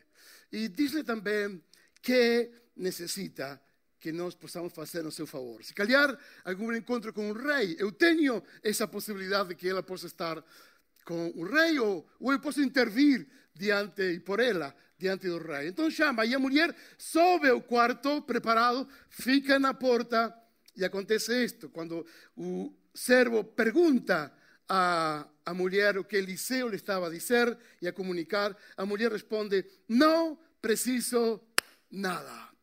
E 0.52 0.68
diz-lhe 0.68 1.04
também 1.04 1.64
que 2.02 2.52
necessita 2.76 3.62
que 4.06 4.12
nós 4.12 4.36
possamos 4.36 4.72
fazer 4.72 5.02
no 5.02 5.12
seu 5.12 5.26
favor. 5.26 5.64
Se 5.64 5.74
calhar 5.74 6.16
algum 6.44 6.72
encontro 6.72 7.12
com 7.12 7.32
o 7.32 7.34
rei, 7.34 7.76
eu 7.80 7.92
tenho 7.92 8.44
essa 8.62 8.88
possibilidade 8.88 9.50
de 9.50 9.56
que 9.56 9.68
ela 9.68 9.82
possa 9.82 10.06
estar 10.06 10.44
com 11.04 11.34
o 11.36 11.44
rei 11.44 11.80
ou, 11.80 12.08
ou 12.20 12.32
eu 12.32 12.40
posso 12.40 12.62
intervir 12.62 13.28
diante 13.56 14.04
e 14.04 14.20
por 14.20 14.40
ela 14.40 14.76
diante 14.96 15.28
do 15.28 15.40
rei. 15.40 15.70
Então 15.70 15.90
chama 15.90 16.24
e 16.24 16.36
a 16.36 16.40
mulher 16.40 16.76
sobe 17.00 17.50
ao 17.50 17.60
quarto 17.64 18.22
preparado, 18.22 18.88
fica 19.10 19.58
na 19.58 19.74
porta 19.74 20.32
e 20.78 20.86
acontece 20.86 21.44
isto 21.44 21.70
quando 21.70 22.06
o 22.38 22.72
servo 22.94 23.44
pergunta 23.44 24.32
a, 24.70 25.28
a 25.44 25.54
mulher 25.56 25.98
o 25.98 26.04
que 26.04 26.18
Eliseu 26.18 26.70
lhe 26.70 26.76
estava 26.76 27.08
a 27.08 27.10
dizer 27.10 27.58
e 27.82 27.88
a 27.88 27.94
comunicar, 27.94 28.56
a 28.78 28.86
mulher 28.86 29.12
responde: 29.12 29.66
Não 29.90 30.38
preciso 30.62 31.42
nada. 31.90 32.55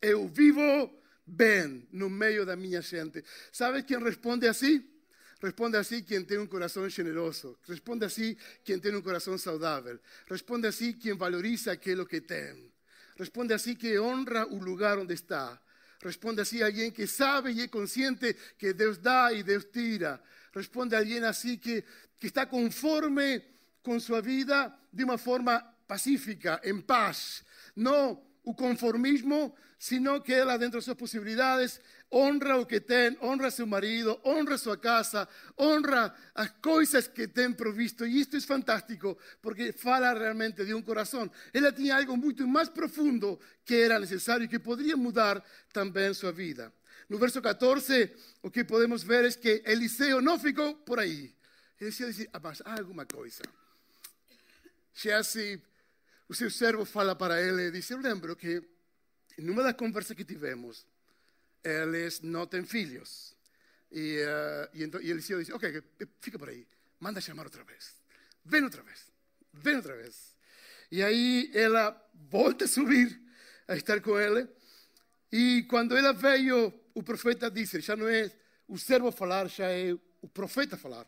Eu 0.00 0.28
vivo 0.28 0.90
bem 1.26 1.86
no 1.92 2.08
meio 2.08 2.46
da 2.46 2.56
minha 2.56 2.80
gente. 2.80 3.24
¿Sabe 3.52 3.82
quem 3.82 3.98
responde 3.98 4.46
assim? 4.46 4.84
Responde 5.40 5.76
assim 5.76 6.02
quem 6.02 6.24
tem 6.24 6.38
um 6.38 6.46
coração 6.46 6.88
generoso. 6.88 7.58
Responde 7.68 8.04
assim 8.04 8.36
quem 8.64 8.78
tem 8.78 8.94
um 8.94 9.02
coração 9.02 9.36
saudável. 9.38 9.98
Responde 10.28 10.66
assim 10.66 10.92
quem 10.92 11.16
valoriza 11.16 11.72
aquilo 11.72 12.06
que 12.06 12.20
tem. 12.20 12.72
Responde 13.16 13.52
assim 13.52 13.74
que 13.74 13.98
honra 13.98 14.46
o 14.46 14.58
lugar 14.58 14.98
onde 14.98 15.14
está. 15.14 15.60
Responde 16.02 16.40
assim 16.40 16.62
alguém 16.62 16.90
que 16.90 17.06
sabe 17.06 17.52
e 17.52 17.62
é 17.62 17.68
consciente 17.68 18.34
que 18.56 18.72
Deus 18.72 18.98
dá 18.98 19.32
e 19.32 19.42
Deus 19.42 19.64
tira. 19.64 20.20
Responde 20.54 20.94
alguém 20.94 21.24
assim 21.24 21.56
que, 21.56 21.84
que 22.18 22.28
está 22.28 22.46
conforme 22.46 23.42
com 23.82 23.98
sua 23.98 24.20
vida 24.20 24.72
de 24.92 25.02
uma 25.02 25.18
forma 25.18 25.60
pacífica, 25.86 26.60
em 26.64 26.80
paz. 26.80 27.44
Não 27.74 28.27
o 28.48 28.54
conformismo, 28.54 29.54
sino 29.78 30.22
que 30.22 30.32
ela, 30.32 30.56
dentro 30.56 30.78
de 30.78 30.84
suas 30.86 30.96
possibilidades, 30.96 31.78
honra 32.10 32.56
o 32.56 32.64
que 32.64 32.80
tem, 32.80 33.14
honra 33.20 33.50
seu 33.50 33.66
marido, 33.66 34.18
honra 34.24 34.56
sua 34.56 34.78
casa, 34.78 35.28
honra 35.58 36.14
as 36.34 36.48
coisas 36.62 37.06
que 37.06 37.28
tem 37.28 37.52
provisto. 37.52 38.06
E 38.06 38.20
isto 38.20 38.38
é 38.38 38.40
fantástico, 38.40 39.18
porque 39.42 39.70
fala 39.72 40.14
realmente 40.14 40.64
de 40.64 40.72
um 40.72 40.80
coração. 40.80 41.30
Ela 41.52 41.70
tinha 41.70 41.96
algo 41.96 42.16
muito 42.16 42.48
mais 42.48 42.70
profundo 42.70 43.38
que 43.66 43.74
era 43.74 43.98
necessário 43.98 44.44
e 44.44 44.48
que 44.48 44.58
poderia 44.58 44.96
mudar 44.96 45.44
também 45.70 46.14
sua 46.14 46.32
vida. 46.32 46.72
No 47.06 47.18
verso 47.18 47.42
14, 47.42 48.10
o 48.42 48.50
que 48.50 48.64
podemos 48.64 49.02
ver 49.02 49.26
é 49.26 49.30
que 49.30 49.62
Eliseu 49.66 50.22
não 50.22 50.38
ficou 50.38 50.74
por 50.74 50.98
aí. 50.98 51.34
Eliseu 51.78 52.08
disse, 52.08 52.30
ah, 52.32 52.40
mas 52.42 52.62
há 52.64 52.78
alguma 52.78 53.04
coisa. 53.04 53.42
Geazi 54.94 55.62
o 56.28 56.34
seu 56.34 56.50
servo 56.50 56.84
fala 56.84 57.16
para 57.16 57.40
ele, 57.40 57.70
diz, 57.70 57.88
eu 57.90 57.98
lembro 57.98 58.36
que 58.36 58.62
numa 59.38 59.62
das 59.62 59.74
conversas 59.74 60.16
que 60.16 60.24
tivemos, 60.24 60.86
eles 61.64 62.20
não 62.20 62.46
têm 62.46 62.64
filhos. 62.64 63.34
E, 63.90 64.20
uh, 64.22 64.68
e, 64.74 64.84
então, 64.84 65.00
e 65.00 65.10
Eliseu 65.10 65.38
diz, 65.38 65.50
ok, 65.50 65.82
fica 66.20 66.38
por 66.38 66.48
aí, 66.48 66.66
manda 67.00 67.20
chamar 67.20 67.44
outra 67.44 67.64
vez. 67.64 67.94
Vem 68.44 68.62
outra 68.62 68.82
vez, 68.82 69.10
vem 69.52 69.76
outra 69.76 69.96
vez. 69.96 70.36
E 70.90 71.02
aí 71.02 71.50
ela 71.54 71.96
volta 72.30 72.64
a 72.64 72.68
subir, 72.68 73.20
a 73.66 73.76
estar 73.76 74.00
com 74.00 74.18
ele. 74.18 74.48
E 75.30 75.64
quando 75.64 75.96
ela 75.96 76.12
veio, 76.12 76.72
o 76.94 77.02
profeta 77.02 77.50
disse, 77.50 77.80
já 77.80 77.96
não 77.96 78.08
é 78.08 78.30
o 78.66 78.78
servo 78.78 79.10
falar, 79.12 79.48
já 79.48 79.70
é 79.70 79.92
o 80.20 80.28
profeta 80.28 80.76
falar. 80.76 81.06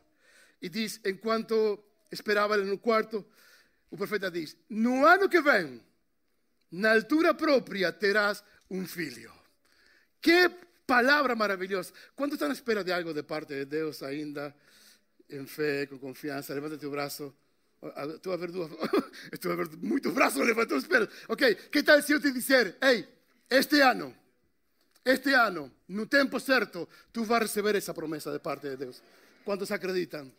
E 0.61 0.69
diz, 0.69 1.00
enquanto 1.05 1.83
esperava 2.11 2.55
ele 2.55 2.65
no 2.65 2.79
quarto, 2.79 3.27
o 3.91 3.97
profeta 3.97 4.31
diz: 4.31 4.57
No 4.69 5.05
ano 5.07 5.29
que 5.29 5.41
vem, 5.41 5.83
na 6.71 6.93
altura 6.93 7.35
própria, 7.35 7.93
terás 7.93 8.43
um 8.71 8.87
filho. 8.87 9.33
Que 10.21 10.49
palavra 10.87 11.35
maravilhosa. 11.35 11.93
Quando 12.15 12.35
estão 12.35 12.49
à 12.49 12.53
espera 12.53 12.85
de 12.85 12.93
algo 12.93 13.13
de 13.13 13.23
parte 13.23 13.55
de 13.55 13.65
Deus 13.65 14.03
ainda, 14.03 14.55
em 15.29 15.47
fé, 15.47 15.87
com 15.87 15.99
confiança, 15.99 16.55
levanta 16.55 16.79
teu 16.79 16.91
braço. 16.91 17.35
Estou 18.15 18.33
a 18.33 18.37
ver 18.37 18.51
duas. 18.51 18.71
Estou 19.33 19.53
a 19.53 19.57
ver 19.57 19.69
muitos 19.79 20.13
braços 20.13 20.47
levantados. 20.47 20.85
Espera. 20.85 21.09
Ok, 21.29 21.55
que 21.73 21.83
tal 21.83 22.03
se 22.03 22.13
eu 22.13 22.21
te 22.21 22.31
disser: 22.31 22.77
Ei, 22.81 23.09
este 23.49 23.81
ano, 23.81 24.15
este 25.05 25.33
ano, 25.33 25.73
no 25.89 26.07
tempo 26.07 26.39
certo, 26.39 26.89
tu 27.13 27.25
vas 27.25 27.43
receber 27.43 27.75
essa 27.75 27.95
promessa 27.95 28.31
de 28.31 28.39
parte 28.39 28.69
de 28.69 28.77
Deus. 28.77 29.03
Quantos 29.45 29.71
acreditam? 29.73 30.31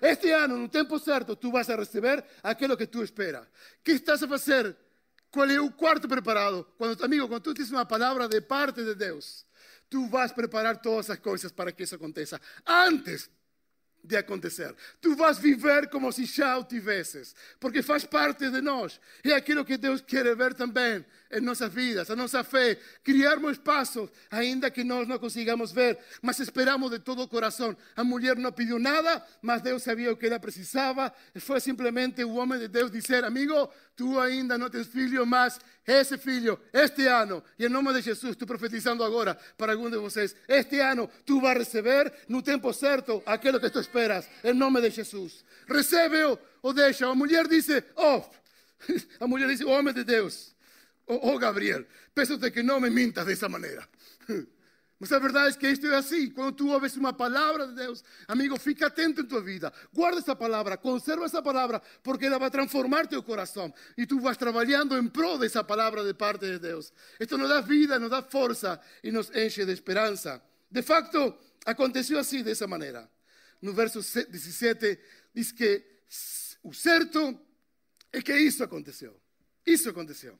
Este 0.00 0.30
ano, 0.32 0.56
no 0.56 0.68
tempo 0.68 0.98
certo, 0.98 1.36
tu 1.36 1.50
vas 1.50 1.68
a 1.68 1.76
receber 1.76 2.24
aquilo 2.42 2.76
que 2.76 2.86
tu 2.86 3.02
esperas. 3.02 3.46
que 3.84 3.92
estás 3.92 4.22
a 4.22 4.28
fazer? 4.28 4.76
Qual 5.30 5.48
é 5.48 5.60
o 5.60 5.70
quarto 5.70 6.08
preparado? 6.08 6.66
Quando, 6.76 7.04
amigo, 7.04 7.28
quando 7.28 7.42
tu 7.42 7.54
tens 7.54 7.70
uma 7.70 7.86
palavra 7.86 8.28
de 8.28 8.40
parte 8.40 8.82
de 8.82 8.94
Deus, 8.94 9.46
tu 9.88 10.08
vas 10.08 10.32
preparar 10.32 10.78
todas 10.78 11.10
as 11.10 11.18
coisas 11.18 11.52
para 11.52 11.70
que 11.70 11.84
isso 11.84 11.94
aconteça. 11.94 12.40
Antes 12.66 13.30
de 14.02 14.16
acontecer. 14.16 14.74
Tu 15.00 15.14
vas 15.14 15.38
viver 15.38 15.88
como 15.88 16.10
se 16.10 16.24
já 16.24 16.56
o 16.58 16.64
tivesses, 16.64 17.34
porque 17.58 17.82
faz 17.82 18.04
parte 18.04 18.50
de 18.50 18.60
nós. 18.60 19.00
É 19.22 19.32
aquilo 19.32 19.64
que 19.64 19.76
Deus 19.76 20.00
quer 20.00 20.34
ver 20.34 20.54
também 20.54 21.04
em 21.30 21.40
nossas 21.40 21.72
vidas, 21.72 22.10
a 22.10 22.16
nossa 22.16 22.42
fé, 22.42 22.76
criarmos 23.04 23.58
passos, 23.58 24.10
ainda 24.30 24.70
que 24.70 24.82
nós 24.82 25.06
não 25.06 25.18
consigamos 25.18 25.70
ver, 25.72 25.98
mas 26.20 26.38
esperamos 26.40 26.90
de 26.90 26.98
todo 26.98 27.26
coração. 27.28 27.76
A 27.94 28.02
mulher 28.02 28.36
não 28.36 28.50
pediu 28.50 28.78
nada, 28.78 29.24
mas 29.40 29.62
Deus 29.62 29.82
sabia 29.82 30.12
o 30.12 30.16
que 30.16 30.26
ela 30.26 30.40
precisava. 30.40 31.12
Foi 31.38 31.60
simplesmente 31.60 32.24
o 32.24 32.34
homem 32.34 32.58
de 32.58 32.68
Deus 32.68 32.90
dizer, 32.90 33.24
amigo, 33.24 33.68
tu 33.94 34.18
ainda 34.18 34.58
não 34.58 34.68
tens 34.68 34.88
filho, 34.88 35.24
mas 35.26 35.58
Esse 35.86 36.16
filho, 36.18 36.58
este 36.72 37.06
ano, 37.06 37.42
e 37.58 37.66
em 37.66 37.68
nome 37.68 37.92
de 37.94 38.02
Jesus, 38.02 38.32
estou 38.32 38.46
profetizando 38.46 39.02
agora 39.02 39.36
para 39.56 39.72
algum 39.72 39.90
de 39.90 39.96
vocês. 39.96 40.36
este 40.46 40.78
ano, 40.78 41.10
tu 41.26 41.40
vas 41.40 41.56
receber 41.56 42.12
no 42.28 42.42
tempo 42.42 42.72
certo 42.72 43.22
aquilo 43.26 43.58
que 43.58 43.70
tu 43.70 43.80
esperas, 43.80 44.28
Em 44.44 44.52
nome 44.52 44.80
de 44.80 44.90
Jesus, 44.90 45.44
Recebe 45.66 46.24
o, 46.24 46.38
ou 46.62 46.72
deixa. 46.72 47.08
A 47.08 47.14
mulher 47.14 47.48
diz: 47.48 47.66
oh, 47.96 48.22
a 49.20 49.26
mulher 49.26 49.48
disse, 49.48 49.64
homem 49.64 49.94
de 49.94 50.04
Deus, 50.04 50.54
Oh, 51.06 51.32
oh 51.32 51.38
Gabriel, 51.38 51.84
peço-te 52.14 52.50
que 52.50 52.62
não 52.62 52.80
me 52.80 52.90
mintas 52.90 53.26
dessa 53.26 53.48
maneira. 53.48 53.88
Mas 54.98 55.10
a 55.12 55.18
verdade 55.18 55.56
é 55.56 55.58
que 55.58 55.68
isto 55.68 55.86
é 55.86 55.96
assim. 55.96 56.30
Quando 56.30 56.54
tu 56.54 56.68
ouves 56.68 56.96
uma 56.96 57.12
palavra 57.12 57.66
de 57.66 57.74
Deus, 57.74 58.04
amigo, 58.28 58.58
fica 58.58 58.86
atento 58.86 59.22
em 59.22 59.26
tua 59.26 59.42
vida. 59.42 59.72
Guarda 59.92 60.18
essa 60.18 60.36
palavra, 60.36 60.76
conserva 60.76 61.24
essa 61.24 61.42
palavra, 61.42 61.82
porque 62.02 62.26
ela 62.26 62.38
vai 62.38 62.50
transformar 62.50 63.06
teu 63.06 63.22
coração. 63.22 63.72
E 63.96 64.06
tu 64.06 64.20
vas 64.20 64.36
trabalhando 64.36 64.96
em 64.96 65.08
prol 65.08 65.38
dessa 65.38 65.64
palavra 65.64 66.04
de 66.04 66.14
parte 66.14 66.46
de 66.46 66.58
Deus. 66.58 66.92
Isto 67.18 67.36
nos 67.36 67.48
dá 67.48 67.60
vida, 67.60 67.98
nos 67.98 68.10
dá 68.10 68.22
força 68.22 68.80
e 69.02 69.10
nos 69.10 69.30
enche 69.34 69.64
de 69.64 69.72
esperança. 69.72 70.42
De 70.70 70.82
facto, 70.82 71.34
aconteceu 71.66 72.18
assim, 72.18 72.42
dessa 72.42 72.66
maneira. 72.66 73.10
No 73.60 73.72
verso 73.72 74.00
17, 74.00 74.98
diz 75.34 75.52
que 75.52 75.84
o 76.62 76.72
certo 76.72 77.38
é 78.12 78.22
que 78.22 78.34
isso 78.36 78.62
aconteceu. 78.62 79.18
Isso 79.66 79.88
aconteceu. 79.90 80.38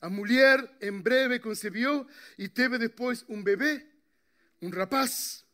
A 0.00 0.08
mulher 0.08 0.76
em 0.80 0.98
breve 1.00 1.38
concebeu 1.38 2.06
e 2.38 2.48
teve 2.48 2.78
depois 2.78 3.24
um 3.28 3.42
bebê, 3.42 3.86
um 4.62 4.70
rapaz 4.70 5.44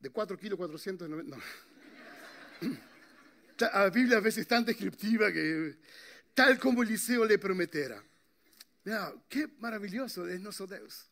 de 0.00 0.10
4 0.10 0.36
quilos 0.38 0.56
490. 0.58 1.28
Não. 1.28 1.42
A 3.72 3.90
Bíblia 3.90 4.18
às 4.18 4.22
vezes 4.24 4.38
é 4.40 4.44
tão 4.44 4.62
descriptiva 4.62 5.30
que 5.30 5.76
tal 6.34 6.56
como 6.58 6.82
Eliseu 6.82 7.24
lhe 7.24 7.38
prometera. 7.38 8.02
Mira, 8.84 9.14
que 9.28 9.48
maravilhoso 9.58 10.26
é 10.28 10.38
nosso 10.38 10.66
Deus. 10.66 11.08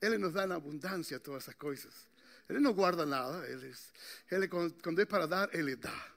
Ele 0.00 0.18
nos 0.18 0.32
dá 0.32 0.46
na 0.46 0.56
abundância 0.56 1.20
todas 1.20 1.44
essas 1.44 1.54
coisas. 1.54 1.94
Ele 2.48 2.60
não 2.60 2.72
guarda 2.72 3.04
nada. 3.06 3.46
Ele, 3.48 3.72
ele 4.30 4.48
quando 4.48 5.00
é 5.00 5.04
para 5.04 5.26
dar, 5.26 5.54
Ele 5.54 5.76
dá. 5.76 6.15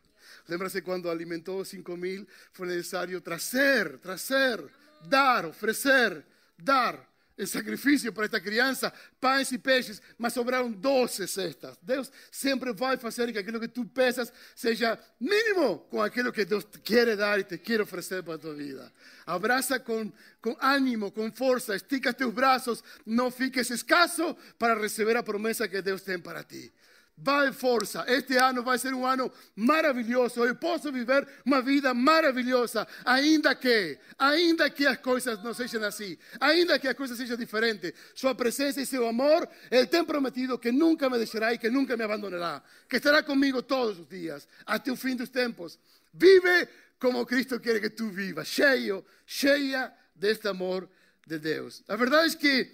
Lembra-se 0.50 0.82
quando 0.82 1.10
alimentou 1.10 1.64
cinco 1.64 1.96
mil, 1.96 2.28
foi 2.52 2.68
necessário 2.68 3.22
trazer, 3.22 3.98
trazer, 4.00 4.64
dar, 5.06 5.46
oferecer, 5.46 6.26
dar 6.58 7.10
em 7.40 7.46
sacrifício 7.46 8.12
para 8.12 8.26
esta 8.26 8.42
criança, 8.42 8.92
pães 9.22 9.50
e 9.54 9.58
peixes, 9.58 10.02
mas 10.18 10.34
sobraram 10.34 10.70
doze 10.70 11.26
cestas. 11.26 11.78
Deus 11.82 12.12
sempre 12.30 12.74
vai 12.74 12.98
fazer 12.98 13.32
que 13.32 13.40
aquilo 13.40 13.62
que 13.62 13.70
tu 13.70 13.86
pensas 13.86 14.32
seja 14.54 15.00
mínimo 15.18 15.80
com 15.90 16.02
aquilo 16.02 16.34
que 16.34 16.44
Deus 16.44 16.66
te 16.66 17.16
dar 17.16 17.40
e 17.40 17.46
te 17.46 17.58
quer 17.58 17.80
oferecer 17.80 18.22
para 18.24 18.34
a 18.34 18.38
tua 18.38 18.54
vida. 18.54 18.92
Abraça 19.26 19.80
com, 19.80 20.12
com 20.42 20.58
ânimo, 20.60 21.14
com 21.14 21.32
força, 21.32 21.78
estica 21.78 22.14
teus 22.14 22.34
braços, 22.34 22.84
não 23.06 23.32
fiques 23.32 23.70
escasso 23.70 24.36
para 24.58 24.78
receber 24.78 25.16
a 25.16 25.24
promessa 25.24 25.66
que 25.66 25.82
Deus 25.82 26.02
tem 26.02 26.20
para 26.20 26.44
ti. 26.44 26.74
Vai 27.22 27.52
força. 27.52 28.06
Este 28.08 28.38
ano 28.38 28.64
vai 28.64 28.78
ser 28.78 28.94
um 28.94 29.06
ano 29.06 29.30
maravilhoso. 29.56 30.46
Eu 30.46 30.56
posso 30.56 30.90
viver 30.92 31.28
uma 31.46 31.62
vida 31.62 31.94
maravilhosa, 31.94 32.88
ainda 33.04 33.54
que, 33.54 34.00
ainda 34.18 34.70
que 34.70 34.88
as 34.88 34.98
coisas 34.98 35.44
não 35.44 35.54
sejam 35.54 35.84
assim, 35.84 36.18
ainda 36.40 36.80
que 36.80 36.88
as 36.88 36.96
coisas 36.96 37.18
sejam 37.18 37.36
diferentes. 37.36 37.94
Sua 38.16 38.34
presença 38.34 38.82
e 38.82 38.86
seu 38.86 39.06
amor, 39.08 39.48
Ele 39.70 39.86
tem 39.86 40.04
prometido 40.04 40.58
que 40.58 40.72
nunca 40.72 41.10
me 41.10 41.18
deixará 41.18 41.54
e 41.54 41.58
que 41.58 41.70
nunca 41.70 41.98
me 41.98 42.04
abandonará, 42.04 42.64
que 42.88 42.96
estará 42.96 43.22
comigo 43.22 43.62
todos 43.62 44.00
os 44.00 44.08
dias, 44.08 44.48
até 44.66 44.90
o 44.90 44.96
fim 44.96 45.16
dos 45.16 45.30
tempos. 45.30 45.78
Vive 46.14 46.70
como 47.00 47.26
Cristo 47.26 47.60
quer 47.60 47.82
que 47.82 47.90
tu 47.90 48.10
vivas, 48.10 48.48
cheio, 48.48 49.06
cheia 49.26 49.92
deste 50.16 50.48
amor 50.48 50.90
de 51.28 51.38
Deus. 51.38 51.84
A 51.88 51.98
verdade 51.98 52.34
é 52.34 52.38
que, 52.38 52.72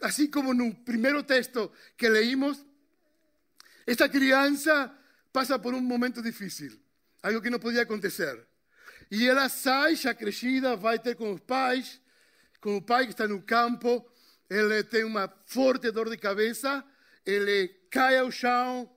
assim 0.00 0.30
como 0.30 0.54
no 0.54 0.72
primeiro 0.72 1.22
texto 1.24 1.70
que 1.96 2.08
leímos, 2.08 2.64
esta 3.90 4.06
criança 4.06 4.94
passa 5.32 5.58
por 5.58 5.72
um 5.72 5.80
momento 5.80 6.20
difícil, 6.20 6.78
algo 7.22 7.40
que 7.40 7.48
não 7.48 7.58
podia 7.58 7.80
acontecer. 7.80 8.46
E 9.10 9.26
ela 9.26 9.48
sai, 9.48 9.96
já 9.96 10.12
crescida, 10.12 10.76
vai 10.76 10.98
ter 10.98 11.16
com 11.16 11.32
os 11.32 11.40
pais, 11.40 11.98
com 12.60 12.76
o 12.76 12.82
pai 12.82 13.06
que 13.06 13.12
está 13.12 13.26
no 13.26 13.40
campo. 13.40 14.06
Ele 14.50 14.84
tem 14.84 15.04
uma 15.04 15.26
forte 15.46 15.90
dor 15.90 16.10
de 16.10 16.18
cabeça, 16.18 16.84
ele 17.24 17.68
cai 17.90 18.18
ao 18.18 18.30
chão 18.30 18.94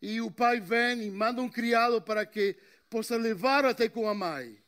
e 0.00 0.22
o 0.22 0.30
pai 0.30 0.58
vem 0.58 1.02
e 1.02 1.10
manda 1.10 1.42
um 1.42 1.48
criado 1.50 2.00
para 2.00 2.24
que 2.24 2.56
possa 2.88 3.18
levar 3.18 3.66
até 3.66 3.90
com 3.90 4.08
a 4.08 4.14
mãe. 4.14 4.58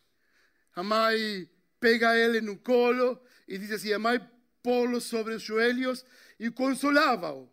A 0.76 0.82
mãe 0.82 1.48
pega 1.80 2.14
ele 2.14 2.42
no 2.42 2.58
colo 2.58 3.18
e 3.48 3.56
diz 3.56 3.70
assim: 3.70 3.94
a 3.94 3.98
mãe 3.98 4.20
pô-lo 4.62 5.00
sobre 5.00 5.32
os 5.32 5.42
joelhos 5.42 6.04
e 6.38 6.50
consolava-o 6.50 7.51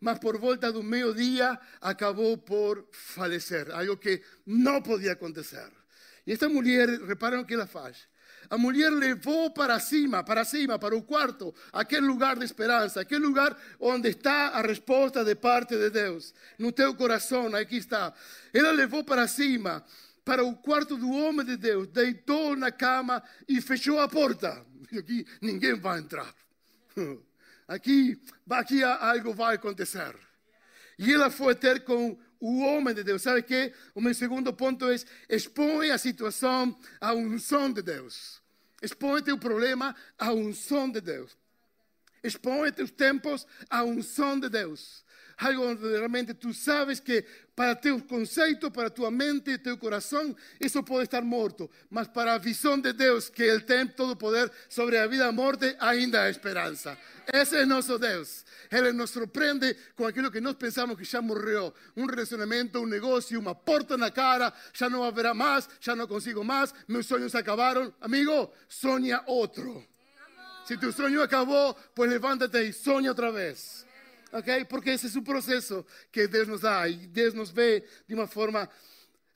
mas 0.00 0.18
por 0.18 0.38
volta 0.38 0.72
do 0.72 0.82
meio-dia 0.82 1.58
acabou 1.80 2.38
por 2.38 2.88
falecer, 2.92 3.70
algo 3.72 3.96
que 3.96 4.22
não 4.46 4.80
podia 4.80 5.12
acontecer. 5.12 5.70
E 6.26 6.32
esta 6.32 6.48
mulher, 6.48 6.88
reparam 7.06 7.40
o 7.40 7.44
que 7.44 7.54
ela 7.54 7.66
faz. 7.66 8.06
A 8.50 8.56
mulher 8.56 8.90
levou 8.90 9.50
para 9.50 9.78
cima, 9.78 10.22
para 10.24 10.44
cima, 10.44 10.78
para 10.78 10.96
o 10.96 11.02
quarto, 11.02 11.54
aquele 11.72 12.06
lugar 12.06 12.38
de 12.38 12.44
esperança, 12.44 13.00
aquele 13.00 13.24
lugar 13.24 13.56
onde 13.78 14.08
está 14.10 14.48
a 14.48 14.62
resposta 14.62 15.24
de 15.24 15.34
parte 15.34 15.76
de 15.76 15.90
Deus. 15.90 16.32
No 16.58 16.72
teu 16.72 16.94
coração, 16.94 17.54
aqui 17.54 17.76
está. 17.76 18.12
Ela 18.52 18.70
levou 18.70 19.04
para 19.04 19.28
cima, 19.28 19.84
para 20.24 20.44
o 20.44 20.56
quarto 20.56 20.96
do 20.96 21.10
homem 21.10 21.44
de 21.44 21.56
Deus, 21.56 21.88
deitou 21.88 22.56
na 22.56 22.70
cama 22.70 23.22
e 23.46 23.60
fechou 23.60 23.98
a 24.00 24.08
porta. 24.08 24.64
Aqui 24.96 25.26
ninguém 25.42 25.74
vai 25.74 25.98
entrar. 25.98 26.34
aqui, 27.68 28.20
aqui 28.48 28.82
algo 28.82 29.32
vai 29.34 29.54
acontecer. 29.54 30.16
E 30.98 31.12
ela 31.12 31.30
foi 31.30 31.54
ter 31.54 31.84
com 31.84 32.18
o 32.40 32.60
homem 32.60 32.94
de 32.94 33.04
Deus. 33.04 33.22
Sabe 33.22 33.42
que? 33.42 33.72
O 33.94 34.00
meu 34.00 34.14
segundo 34.14 34.52
ponto 34.52 34.90
é 34.90 34.96
expõe 35.28 35.90
a 35.90 35.98
situação 35.98 36.76
a 37.00 37.12
um 37.12 37.38
som 37.38 37.70
de 37.70 37.82
Deus. 37.82 38.42
Expõe 38.82 39.22
teu 39.22 39.38
problema 39.38 39.94
a 40.18 40.32
um 40.32 40.52
som 40.52 40.90
de 40.90 41.00
Deus. 41.00 41.36
Expõe 42.22 42.72
teus 42.72 42.90
tempos 42.90 43.46
a 43.68 43.84
um 43.84 44.02
som 44.02 44.38
de 44.40 44.48
Deus. 44.48 45.04
Algo 45.38 45.70
onde 45.70 45.88
realmente 45.88 46.34
tu 46.34 46.52
sabes 46.52 46.98
que 46.98 47.24
para 47.54 47.76
teu 47.76 48.00
conceito, 48.02 48.72
para 48.72 48.90
tua 48.90 49.08
mente 49.08 49.52
e 49.52 49.58
teu 49.58 49.78
coração, 49.78 50.34
isso 50.60 50.82
pode 50.82 51.04
estar 51.04 51.22
morto. 51.22 51.70
Mas 51.88 52.08
para 52.08 52.34
a 52.34 52.38
visão 52.38 52.76
de 52.80 52.92
Deus, 52.92 53.28
que 53.28 53.44
Ele 53.44 53.60
tem 53.60 53.86
todo 53.86 54.16
poder 54.16 54.50
sobre 54.68 54.98
a 54.98 55.06
vida 55.06 55.24
e 55.24 55.28
a 55.28 55.32
morte, 55.32 55.76
ainda 55.78 56.22
há 56.22 56.30
esperança. 56.30 56.98
Esse 57.32 57.56
é 57.56 57.64
nosso 57.64 57.98
Deus. 58.00 58.44
Ele 58.70 58.92
nos 58.92 59.10
surpreende 59.10 59.76
com 59.94 60.06
aquilo 60.06 60.30
que 60.30 60.40
nós 60.40 60.54
pensamos 60.54 60.96
que 60.96 61.04
já 61.04 61.22
morreu. 61.22 61.72
Um 61.96 62.06
relacionamento, 62.06 62.80
um 62.80 62.86
negócio, 62.86 63.38
uma 63.38 63.54
porta 63.54 63.96
na 63.96 64.10
cara, 64.10 64.52
já 64.72 64.90
não 64.90 65.04
haverá 65.04 65.34
mais, 65.34 65.68
já 65.80 65.94
não 65.94 66.08
consigo 66.08 66.42
mais, 66.42 66.74
meus 66.88 67.06
sonhos 67.06 67.34
acabaram. 67.36 67.94
Amigo, 68.00 68.52
sonha 68.68 69.22
outro. 69.26 69.84
Se 70.64 70.76
tu 70.76 70.92
sonho 70.92 71.22
acabou, 71.22 71.74
pues 71.94 72.10
levántate 72.10 72.58
e 72.58 72.72
sonha 72.72 73.10
outra 73.10 73.30
vez. 73.30 73.87
Ok? 74.32 74.64
Porque 74.66 74.90
esse 74.90 75.14
é 75.14 75.18
o 75.18 75.22
processo 75.22 75.84
que 76.12 76.26
Deus 76.28 76.48
nos 76.48 76.60
dá 76.60 76.88
e 76.88 77.06
Deus 77.06 77.34
nos 77.34 77.50
vê 77.50 77.84
de 78.06 78.14
uma 78.14 78.26
forma 78.26 78.68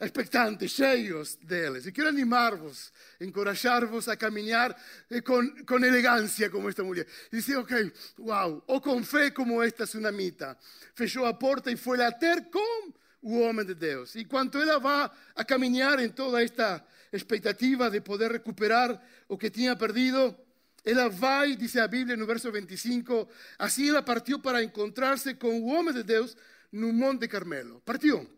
expectantes, 0.05 0.72
cheios 0.72 1.37
deles. 1.37 1.87
E 1.87 1.92
quero 1.92 2.09
animar-vos, 2.09 2.92
encorajar-vos 3.20 4.09
a 4.09 4.16
caminhar 4.16 4.76
com, 5.24 5.64
com 5.64 5.76
elegância 5.76 6.50
como 6.50 6.68
esta 6.68 6.83
mulher. 6.83 7.07
E 7.33 7.37
dizer, 7.37 7.57
ok, 7.57 7.92
uau, 8.18 8.62
ou 8.66 8.81
com 8.81 9.02
fé 9.05 9.31
como 9.31 9.62
esta 9.62 9.87
tsunamita. 9.87 10.57
Fechou 10.94 11.24
a 11.24 11.33
porta 11.33 11.70
e 11.70 11.76
foi 11.76 11.96
lá 11.96 12.11
ter 12.11 12.50
com 12.50 12.92
o 13.22 13.40
homem 13.40 13.64
de 13.64 13.74
Deus. 13.74 14.14
E 14.16 14.24
quando 14.24 14.61
ela 14.61 14.78
vai 14.78 15.11
a 15.35 15.44
caminhar 15.44 16.00
em 16.00 16.09
toda 16.09 16.42
esta 16.42 16.85
expectativa 17.12 17.88
de 17.88 18.00
poder 18.00 18.33
recuperar 18.33 19.00
o 19.28 19.38
que 19.38 19.50
tinha 19.50 19.76
perdido, 19.76 20.37
ela 20.85 21.09
vai, 21.09 21.55
diz 21.55 21.77
a 21.77 21.87
Bíblia 21.87 22.16
no 22.16 22.27
verso 22.27 22.51
25, 22.51 23.29
assim 23.59 23.88
ela 23.88 24.03
partiu 24.03 24.40
para 24.40 24.62
encontrar-se 24.62 25.35
com 25.35 25.61
o 25.61 25.66
homem 25.66 25.95
de 25.95 26.03
Deus 26.03 26.37
no 26.73 26.92
Monte 26.92 27.29
Carmelo. 27.29 27.81
Partiu. 27.83 28.29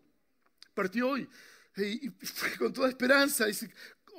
Partiu 0.75 1.17
e, 1.17 1.27
e, 1.77 2.11
com 2.57 2.71
toda 2.71 2.87
a 2.87 2.89
esperança. 2.89 3.45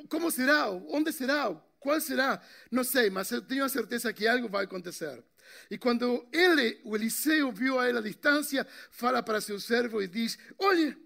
Como 0.09 0.31
será? 0.31 0.71
Onde 0.71 1.12
será? 1.12 1.51
¿Cuál 1.79 2.01
será? 2.01 2.43
No 2.71 2.83
sé, 2.83 3.11
mas 3.11 3.29
tengo 3.47 3.69
certeza 3.69 4.12
que 4.12 4.27
algo 4.27 4.49
va 4.49 4.61
a 4.61 4.65
acontecer. 4.65 5.23
E 5.71 5.79
quando 5.79 6.27
ele, 6.33 6.81
o 6.85 6.97
Eliseu, 6.97 7.53
viu 7.53 7.79
a 7.79 7.87
ela 7.89 8.01
à 8.01 8.03
distância, 8.03 8.67
fala 8.91 9.23
para 9.23 9.41
seu 9.41 9.61
servo 9.61 10.03
e 10.03 10.09
diz: 10.09 10.37
Olha, 10.59 10.99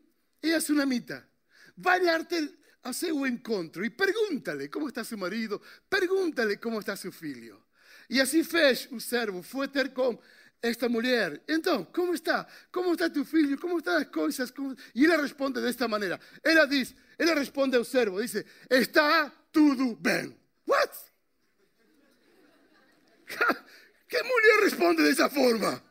é 0.42 0.54
a 0.54 0.60
sunamita, 0.60 1.28
vai 1.76 2.00
dar-te 2.00 2.59
a 2.82 2.92
seu 2.92 3.26
encontro 3.26 3.84
e 3.84 3.90
pergunta-lhe 3.90 4.68
como 4.68 4.88
está 4.88 5.04
seu 5.04 5.18
marido, 5.18 5.60
pergunta-lhe 5.88 6.56
como 6.56 6.78
está 6.80 6.96
seu 6.96 7.12
filho. 7.12 7.62
E 8.08 8.20
assim 8.20 8.42
fez 8.42 8.88
o 8.90 8.98
servo, 9.00 9.42
foi 9.42 9.68
ter 9.68 9.92
com 9.92 10.18
esta 10.62 10.88
mulher. 10.88 11.42
Então, 11.48 11.84
como 11.84 12.14
está? 12.14 12.46
Como 12.72 12.92
está 12.92 13.08
tu 13.08 13.24
filho? 13.24 13.58
Como 13.58 13.78
estão 13.78 13.96
as 13.96 14.08
coisas? 14.08 14.50
Como... 14.50 14.76
E 14.94 15.04
ele 15.04 15.16
responde 15.16 15.60
desta 15.60 15.86
maneira. 15.88 16.20
Ela 16.42 16.66
diz, 16.66 16.94
ele 17.18 17.34
responde 17.34 17.76
ao 17.76 17.84
servo, 17.84 18.20
diz: 18.20 18.44
Está 18.68 19.30
tudo 19.52 19.96
bem. 19.96 20.36
What? 20.66 20.92
¿Qué 24.08 24.22
mujer 24.22 24.60
responde 24.62 25.02
de 25.02 25.10
esa 25.10 25.30
forma? 25.30 25.82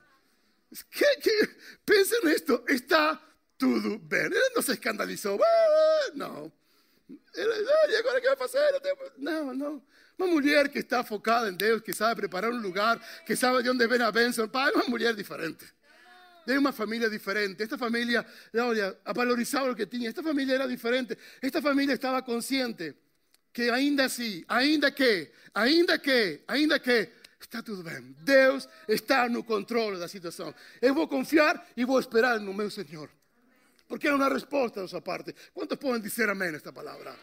¿Qué, 0.92 1.06
qué? 1.22 1.50
Piensen 1.86 2.28
esto, 2.28 2.64
está 2.68 3.20
todo 3.58 3.98
bien. 4.00 4.26
Él 4.26 4.52
no 4.56 4.62
se 4.62 4.74
escandalizó. 4.74 5.40
No. 6.16 6.59
¿Y 7.10 7.96
agora 7.96 8.22
que 8.22 8.28
vai 8.28 8.38
fazer? 8.38 8.82
No, 9.18 9.54
no. 9.54 9.84
Una 10.18 10.34
mujer 10.34 10.70
que 10.70 10.80
está 10.80 11.00
enfocada 11.00 11.48
en 11.48 11.58
Dios, 11.58 11.82
que 11.82 11.94
sabe 11.94 12.16
preparar 12.16 12.52
un 12.52 12.62
lugar, 12.62 13.00
que 13.26 13.36
sabe 13.36 13.60
de 13.60 13.70
dónde 13.70 13.88
viene 13.88 14.04
a 14.04 14.12
Benson. 14.12 14.52
Es 14.54 14.76
una 14.76 14.86
mujer 14.88 15.16
diferente. 15.16 15.66
De 16.46 16.58
una 16.58 16.74
familia 16.74 17.10
diferente. 17.10 17.64
Esta 17.64 17.78
familia, 17.78 18.26
ha 19.06 19.14
valorizado 19.14 19.68
lo 19.68 19.76
que 19.76 19.86
tenía. 19.86 20.10
Esta 20.10 20.24
familia 20.24 20.56
era 20.56 20.68
diferente. 20.68 21.18
Esta 21.42 21.62
familia 21.62 21.94
estaba 21.94 22.24
consciente 22.24 22.96
que 23.52 23.72
ainda 23.72 24.06
así, 24.06 24.46
ainda 24.48 24.94
que, 24.94 25.32
ainda 25.54 26.00
que, 26.00 26.44
ainda 26.48 26.80
que, 26.80 27.12
está 27.40 27.64
tudo 27.64 27.84
bem. 27.84 28.16
Deus 28.20 28.68
está 28.88 29.30
no 29.30 29.44
controle 29.44 29.98
da 29.98 30.08
situação. 30.08 30.54
Eu 30.82 30.94
vou 30.94 31.08
confiar 31.08 31.66
e 31.76 31.86
vou 31.86 32.00
esperar 32.00 32.40
no 32.40 32.54
meu 32.54 32.70
Senhor. 32.70 33.10
Porque 33.90 34.08
é 34.08 34.14
uma 34.14 34.30
resposta 34.30 34.82
da 34.82 34.88
sua 34.88 35.02
parte. 35.02 35.36
Quantos 35.52 35.78
podem 35.78 36.00
dizer 36.00 36.30
amém 36.30 36.56
esta 36.56 36.72
palavra? 36.72 37.18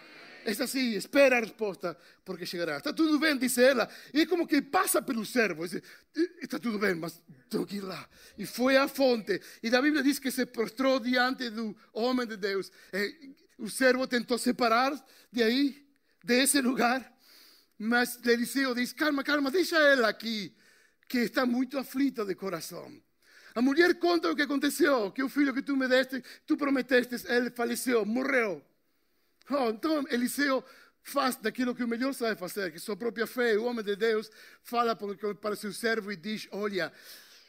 É 0.44 0.50
assim, 0.50 0.94
espera 0.94 1.38
a 1.38 1.40
resposta, 1.40 1.96
porque 2.24 2.44
chegará. 2.44 2.76
Está 2.76 2.92
tudo 2.92 3.18
bem, 3.18 3.37
diz 3.38 3.57
ela. 3.57 3.88
E 4.12 4.22
é 4.22 4.26
como 4.26 4.46
que 4.46 4.61
passa 4.61 5.00
pelo 5.00 5.24
servo. 5.24 5.64
Está 5.64 6.59
tudo 6.59 6.79
bem, 6.79 6.94
mas 6.96 7.22
tenho 7.48 7.64
que 7.64 7.76
ir 7.76 7.81
lá. 7.81 8.09
E 8.37 8.44
foi 8.44 8.76
à 8.76 8.87
fonte. 8.88 9.40
E 9.62 9.74
a 9.74 9.81
Bíblia 9.81 10.02
diz 10.02 10.18
que 10.18 10.31
se 10.31 10.44
prostrou 10.44 11.00
diante 11.00 11.50
do 11.50 11.76
homem 11.92 12.26
de 12.26 12.37
Deus. 12.37 12.70
O 13.59 13.70
servo 13.70 14.07
tentou 14.07 14.37
separar 14.37 14.92
de 15.33 15.42
aí, 15.42 15.87
desse 16.22 16.61
lugar. 16.61 17.12
Mas 17.79 18.18
Eliseu 18.24 18.74
diz: 18.74 18.92
calma, 18.92 19.22
calma, 19.22 19.50
deixa 19.50 19.79
ela 19.79 20.09
aqui, 20.09 20.55
que 21.09 21.18
está 21.18 21.46
muito 21.46 21.79
aflita 21.79 22.24
de 22.24 22.35
coração. 22.35 22.92
A 23.57 23.62
mulher 23.62 23.95
conta 23.95 24.31
o 24.31 24.37
que 24.37 24.42
aconteceu: 24.42 25.11
que 25.11 25.23
o 25.23 25.31
filho 25.31 25.55
que 25.55 25.62
tu 25.62 25.75
me 25.75 25.88
deste, 25.88 26.23
tu 26.47 26.59
prometeste, 26.59 27.16
ele 27.27 27.49
faleceu, 27.49 28.05
morreu. 28.05 28.62
Oh, 29.51 29.71
então 29.71 30.05
Eliseu 30.11 30.62
faz 31.03 31.37
daquilo 31.37 31.75
que 31.75 31.83
o 31.83 31.88
melhor 31.88 32.12
sabe 32.12 32.38
fazer, 32.38 32.71
que 32.71 32.79
sua 32.79 32.97
própria 32.97 33.27
fé, 33.27 33.57
o 33.57 33.64
homem 33.64 33.83
de 33.83 33.97
Deus, 33.97 34.31
fala 34.62 34.95
para 34.95 35.57
seu 35.57 35.73
servo 35.73 36.12
e 36.12 36.16
diz: 36.16 36.47
Olha, 36.53 36.92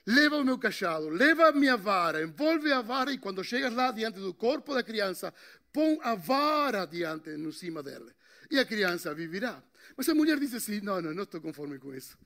leva 0.06 0.38
o 0.38 0.46
meu 0.46 0.58
cachado, 0.58 1.10
leva 1.10 1.50
a 1.50 1.52
minha 1.52 1.76
vara, 1.76 2.24
envolve 2.24 2.72
a 2.72 2.82
vara 2.82 3.12
e 3.12 3.18
quando 3.18 3.44
chegas 3.44 3.74
lá 3.74 3.92
diante 3.92 4.18
do 4.18 4.34
corpo 4.34 4.74
da 4.74 4.82
criança, 4.82 5.34
põe 5.74 6.00
a 6.04 6.16
vara 6.16 6.86
diante, 6.86 7.32
no 7.32 7.52
cima 7.52 7.84
dela. 7.84 8.16
E 8.50 8.58
a 8.58 8.64
criança 8.64 9.14
viverá. 9.14 9.62
Mas 9.98 10.08
a 10.08 10.16
mulher 10.16 10.40
diz 10.40 10.54
assim: 10.54 10.80
Não, 10.80 11.02
não, 11.02 11.14
não 11.14 11.24
estou 11.24 11.42
conforme 11.42 11.78
com 11.78 11.94
isso. 11.94 12.18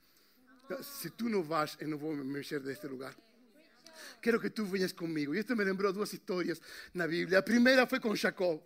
Se 0.82 1.10
tu 1.10 1.28
não 1.28 1.42
vais, 1.42 1.76
eu 1.80 1.88
não 1.88 1.98
vou 1.98 2.14
me 2.14 2.22
mexer 2.22 2.60
deste 2.60 2.86
lugar. 2.86 3.12
Quero 4.20 4.40
que 4.40 4.50
tu 4.50 4.64
venhas 4.64 4.92
comigo. 4.92 5.34
E 5.34 5.40
isto 5.40 5.56
me 5.56 5.64
lembrou 5.64 5.92
duas 5.92 6.12
histórias 6.12 6.60
na 6.94 7.06
Bíblia. 7.06 7.38
A 7.38 7.42
primeira 7.42 7.86
foi 7.86 8.00
com 8.00 8.14
Jacob. 8.14 8.60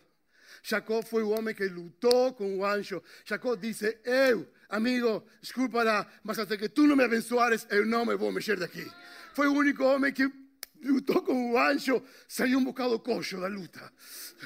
Jacob 0.62 1.04
foi 1.04 1.22
o 1.22 1.30
homem 1.30 1.54
que 1.54 1.66
lutou 1.66 2.32
com 2.34 2.58
o 2.58 2.64
anjo. 2.64 3.02
Jacob 3.24 3.60
disse: 3.60 3.98
Eu, 4.04 4.48
amigo, 4.68 5.24
desculpa 5.40 6.08
mas 6.22 6.38
até 6.38 6.56
que 6.56 6.68
tu 6.68 6.86
não 6.86 6.96
me 6.96 7.04
abençoares, 7.04 7.66
eu 7.70 7.84
não 7.84 8.06
me 8.06 8.16
vou 8.16 8.32
mexer 8.32 8.58
daqui. 8.58 8.90
Foi 9.34 9.46
o 9.46 9.52
único 9.52 9.84
homem 9.84 10.12
que 10.12 10.30
lutou 10.86 11.22
com 11.22 11.52
o 11.52 11.58
anjo, 11.58 12.02
saiu 12.28 12.58
um 12.58 12.64
bocado 12.64 12.98
coxo 12.98 13.40
da 13.40 13.46
luta. 13.46 13.92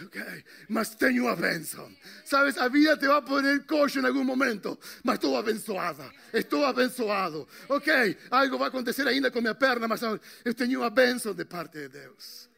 Okay. 0.07 0.45
Mas 0.69 0.95
tenho 0.95 1.29
a 1.29 1.37
bênção. 1.37 1.91
Sabes, 2.25 2.57
a 2.59 2.69
vida 2.69 2.97
te 2.97 3.07
vai 3.07 3.23
poner 3.23 3.67
coxo 3.67 3.99
em 3.99 4.07
algum 4.07 4.25
momento, 4.25 4.79
mas 5.03 5.17
estou 5.17 5.37
abençoada. 5.37 6.11
Estou 6.33 6.65
abençoado. 6.65 7.47
Ok, 7.69 8.17
algo 8.31 8.59
vai 8.59 8.69
acontecer 8.69 9.07
ainda 9.07 9.31
com 9.31 9.41
minha 9.41 9.55
perna, 9.55 9.89
mas 9.89 10.01
eu 10.45 10.55
tenho 10.55 10.83
a 10.83 10.91
bênção 10.91 11.35
de 11.35 11.45
parte 11.45 11.79
de 11.79 11.89
Deus. 11.89 12.49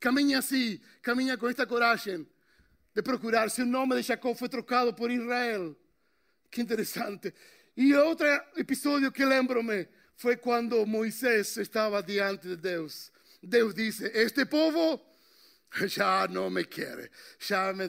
Caminha 0.00 0.38
assim, 0.38 0.80
caminha 1.02 1.36
com 1.36 1.48
esta 1.48 1.66
coragem 1.66 2.26
de 2.94 3.02
procurar 3.02 3.50
se 3.50 3.62
o 3.62 3.66
nome 3.66 3.96
de 3.96 4.02
Jacob 4.02 4.36
foi 4.36 4.48
trocado 4.48 4.94
por 4.94 5.10
Israel. 5.10 5.76
Que 6.50 6.62
interessante. 6.62 7.32
E 7.76 7.94
outro 7.94 8.26
episódio 8.56 9.12
que 9.12 9.24
lembro-me 9.24 9.86
foi 10.16 10.36
quando 10.36 10.84
Moisés 10.84 11.56
estava 11.58 12.02
diante 12.02 12.48
de 12.48 12.56
Deus. 12.56 13.12
Deus 13.42 13.74
disse: 13.74 14.04
Este 14.14 14.44
povo 14.46 15.00
já 15.86 16.26
não 16.28 16.50
me 16.50 16.64
quer, 16.64 17.10
já, 17.38 17.72
me 17.72 17.84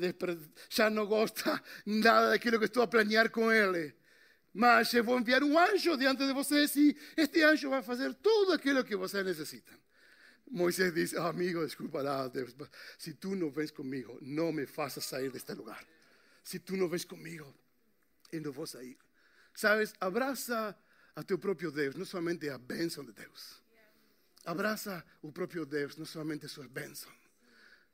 já 0.70 0.90
não 0.90 1.06
gosta 1.06 1.62
nada 1.86 2.30
daquilo 2.30 2.60
que 2.60 2.66
estou 2.66 2.84
a 2.84 2.88
planear 2.88 3.30
com 3.30 3.52
ele. 3.52 3.96
Mas 4.54 4.94
eu 4.94 5.04
vou 5.04 5.18
enviar 5.18 5.44
um 5.44 5.58
anjo 5.58 5.96
diante 5.96 6.26
de 6.26 6.34
vocês 6.34 6.76
e 6.76 6.98
este 7.16 7.44
anjo 7.44 7.70
vai 7.70 7.84
fazer 7.84 8.14
tudo 8.16 8.54
aquilo 8.54 8.84
que 8.84 8.96
vocês 8.96 9.24
necessitam. 9.26 9.78
Moisés 10.50 10.94
diz: 10.94 11.14
oh, 11.14 11.22
Amigo, 11.22 11.64
desculpa 11.64 12.02
lá, 12.02 12.28
Deus, 12.28 12.56
se 12.98 13.14
tu 13.14 13.36
não 13.36 13.52
vens 13.52 13.72
comigo, 13.72 14.18
não 14.22 14.52
me 14.52 14.66
faças 14.66 15.06
sair 15.06 15.32
deste 15.32 15.54
lugar. 15.54 15.86
Se 16.44 16.60
tu 16.60 16.76
não 16.76 16.90
vens 16.90 17.06
comigo, 17.06 17.54
eu 18.32 18.42
não 18.42 18.52
vou 18.52 18.66
sair. 18.66 18.98
Sabes, 19.54 19.94
abraça 20.00 20.76
a 21.16 21.24
teu 21.24 21.38
próprio 21.38 21.72
Deus, 21.72 21.96
não 21.96 22.06
somente 22.06 22.50
a 22.50 22.58
bênção 22.58 23.06
de 23.06 23.12
Deus. 23.12 23.62
Abraça 24.50 25.06
o 25.22 25.32
próprio 25.32 25.64
Deus, 25.64 25.96
não 25.96 26.06
somente 26.06 26.48
suas 26.48 26.66
bênçãos. 26.66 27.14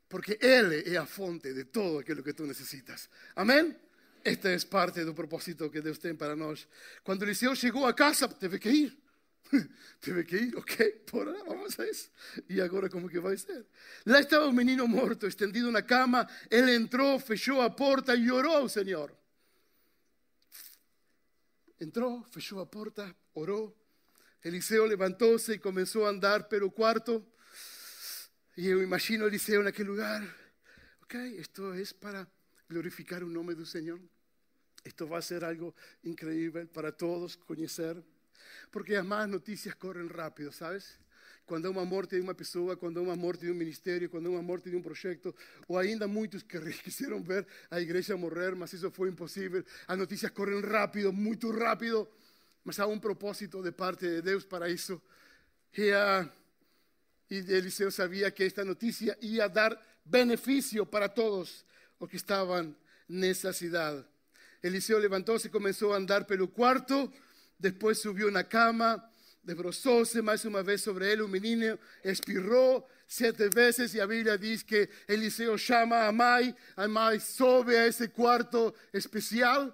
Porque 0.08 0.38
Ele 0.40 0.88
é 0.90 0.96
a 0.96 1.04
fonte 1.04 1.52
de 1.52 1.64
todo 1.64 1.98
aquilo 1.98 2.22
que 2.22 2.32
tu 2.32 2.46
necessitas. 2.46 3.10
Amém? 3.34 3.76
Esta 4.24 4.48
é 4.48 4.58
parte 4.60 5.04
do 5.04 5.12
propósito 5.12 5.68
que 5.68 5.82
Deus 5.82 5.98
tem 5.98 6.14
para 6.14 6.34
nós. 6.34 6.66
Quando 7.04 7.24
Eliseu 7.24 7.54
chegou 7.54 7.84
a 7.84 7.92
casa, 7.92 8.26
teve 8.26 8.58
que 8.58 8.70
ir. 8.70 8.98
Teve 10.00 10.24
que 10.24 10.36
ir, 10.36 10.56
ok, 10.56 10.90
por 11.06 11.28
ahora 11.28 11.44
vamos 11.44 11.78
a 11.78 11.86
isso. 11.86 12.10
E 12.48 12.60
agora 12.60 12.88
como 12.88 13.08
que 13.08 13.20
vai 13.20 13.36
ser? 13.36 13.64
Lá 14.04 14.18
estava 14.18 14.46
o 14.46 14.52
menino 14.52 14.88
morto, 14.88 15.26
estendido 15.26 15.70
na 15.70 15.82
cama. 15.82 16.26
Ele 16.50 16.74
entrou, 16.74 17.20
fechou 17.20 17.60
a 17.60 17.70
porta 17.70 18.16
e 18.16 18.28
orou 18.32 18.56
ao 18.56 18.68
Senhor. 18.68 19.14
Entrou, 21.80 22.24
fechou 22.24 22.60
a 22.60 22.66
porta, 22.66 23.14
orou. 23.34 23.76
Eliseo 24.46 24.86
levantóse 24.86 25.54
y 25.54 25.58
comenzó 25.58 26.06
a 26.06 26.10
andar 26.10 26.48
pelo 26.48 26.70
cuarto. 26.70 27.26
Y 28.54 28.68
yo 28.68 28.80
imagino 28.80 29.24
a 29.24 29.28
Eliseo 29.28 29.60
en 29.60 29.66
aquel 29.66 29.88
lugar. 29.88 30.22
Ok, 31.02 31.14
esto 31.36 31.74
es 31.74 31.92
para 31.92 32.30
glorificar 32.68 33.22
el 33.22 33.32
nombre 33.32 33.56
del 33.56 33.66
Señor. 33.66 33.98
Esto 34.84 35.08
va 35.08 35.18
a 35.18 35.22
ser 35.22 35.44
algo 35.44 35.74
increíble 36.04 36.66
para 36.66 36.92
todos 36.92 37.36
conocer. 37.36 38.00
Porque 38.70 38.94
además 38.94 39.28
noticias 39.28 39.74
corren 39.74 40.08
rápido, 40.08 40.52
¿sabes? 40.52 40.96
quando 41.44 41.68
há 41.68 41.70
uma 41.70 41.84
morte 41.84 42.16
de 42.16 42.22
uma 42.22 42.34
pessoa, 42.34 42.76
quando 42.76 42.98
há 42.98 43.02
uma 43.04 43.14
morte 43.14 43.46
de 43.46 43.52
um 43.52 43.54
ministério, 43.54 44.10
quando 44.10 44.26
há 44.26 44.30
uma 44.30 44.42
morte 44.42 44.68
de 44.68 44.74
um 44.74 44.82
projeto, 44.82 45.32
ou 45.68 45.78
ainda 45.78 46.08
muitos 46.08 46.42
que 46.42 46.58
quiseram 46.82 47.22
ver 47.22 47.46
a 47.70 47.80
igreja 47.80 48.16
morrer, 48.16 48.56
mas 48.56 48.72
isso 48.72 48.90
foi 48.90 49.08
impossível. 49.08 49.64
As 49.86 49.96
notícias 49.96 50.32
correm 50.32 50.60
rápido, 50.60 51.12
muito 51.12 51.50
rápido 51.52 52.08
mas 52.66 52.80
há 52.80 52.86
um 52.88 52.98
propósito 52.98 53.62
de 53.62 53.70
parte 53.70 54.04
de 54.08 54.22
Deus 54.22 54.44
para 54.44 54.68
isso. 54.68 55.00
E, 55.78 55.92
uh, 55.92 56.28
e 57.30 57.36
Eliseu 57.36 57.92
sabia 57.92 58.28
que 58.32 58.42
esta 58.42 58.64
notícia 58.64 59.16
ia 59.22 59.48
dar 59.48 59.80
benefício 60.04 60.84
para 60.84 61.08
todos 61.08 61.64
os 62.00 62.10
que 62.10 62.16
estavam 62.16 62.74
nessa 63.08 63.52
cidade. 63.52 64.04
Eliseu 64.60 64.98
levantou-se 64.98 65.46
e 65.46 65.50
começou 65.50 65.92
a 65.92 65.96
andar 65.96 66.24
pelo 66.24 66.48
quarto, 66.48 67.12
depois 67.56 67.98
subiu 67.98 68.32
na 68.32 68.42
cama, 68.42 69.00
debruçou-se 69.44 70.20
mais 70.20 70.44
uma 70.44 70.60
vez 70.60 70.82
sobre 70.82 71.08
ele, 71.08 71.22
o 71.22 71.28
menino 71.28 71.78
espirrou 72.02 72.84
sete 73.06 73.48
vezes 73.48 73.94
e 73.94 74.00
a 74.00 74.08
Bíblia 74.08 74.36
diz 74.36 74.64
que 74.64 74.88
Eliseu 75.06 75.56
chama 75.56 75.98
a 75.98 76.10
mãe, 76.10 76.52
a 76.76 76.88
mãe 76.88 77.20
sobe 77.20 77.76
a 77.76 77.86
esse 77.86 78.08
quarto 78.08 78.74
especial 78.92 79.72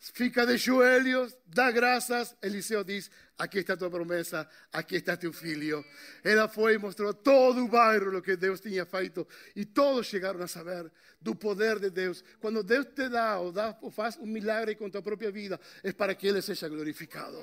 fica 0.00 0.46
de 0.46 0.56
joelhos, 0.56 1.36
dá 1.46 1.70
graças. 1.70 2.34
Eliseu 2.42 2.82
diz: 2.82 3.10
aqui 3.38 3.58
está 3.58 3.74
a 3.74 3.76
tua 3.76 3.90
promessa, 3.90 4.48
aqui 4.72 4.96
está 4.96 5.16
teu 5.16 5.32
filho. 5.32 5.84
Ela 6.24 6.48
foi 6.48 6.74
e 6.74 6.78
mostrou 6.78 7.12
todo 7.12 7.64
o 7.64 7.68
bairro 7.68 8.16
o 8.16 8.22
que 8.22 8.36
Deus 8.36 8.60
tinha 8.60 8.86
feito 8.86 9.28
e 9.54 9.64
todos 9.64 10.06
chegaram 10.06 10.40
a 10.40 10.48
saber 10.48 10.90
do 11.20 11.34
poder 11.34 11.78
de 11.78 11.90
Deus. 11.90 12.24
Quando 12.40 12.62
Deus 12.62 12.86
te 12.86 13.08
dá 13.08 13.38
ou, 13.38 13.52
dá, 13.52 13.76
ou 13.82 13.90
faz 13.90 14.16
um 14.16 14.26
milagre 14.26 14.74
com 14.74 14.88
tua 14.88 15.02
própria 15.02 15.30
vida, 15.30 15.60
é 15.82 15.92
para 15.92 16.14
que 16.14 16.26
Ele 16.26 16.40
seja 16.40 16.68
glorificado. 16.68 17.38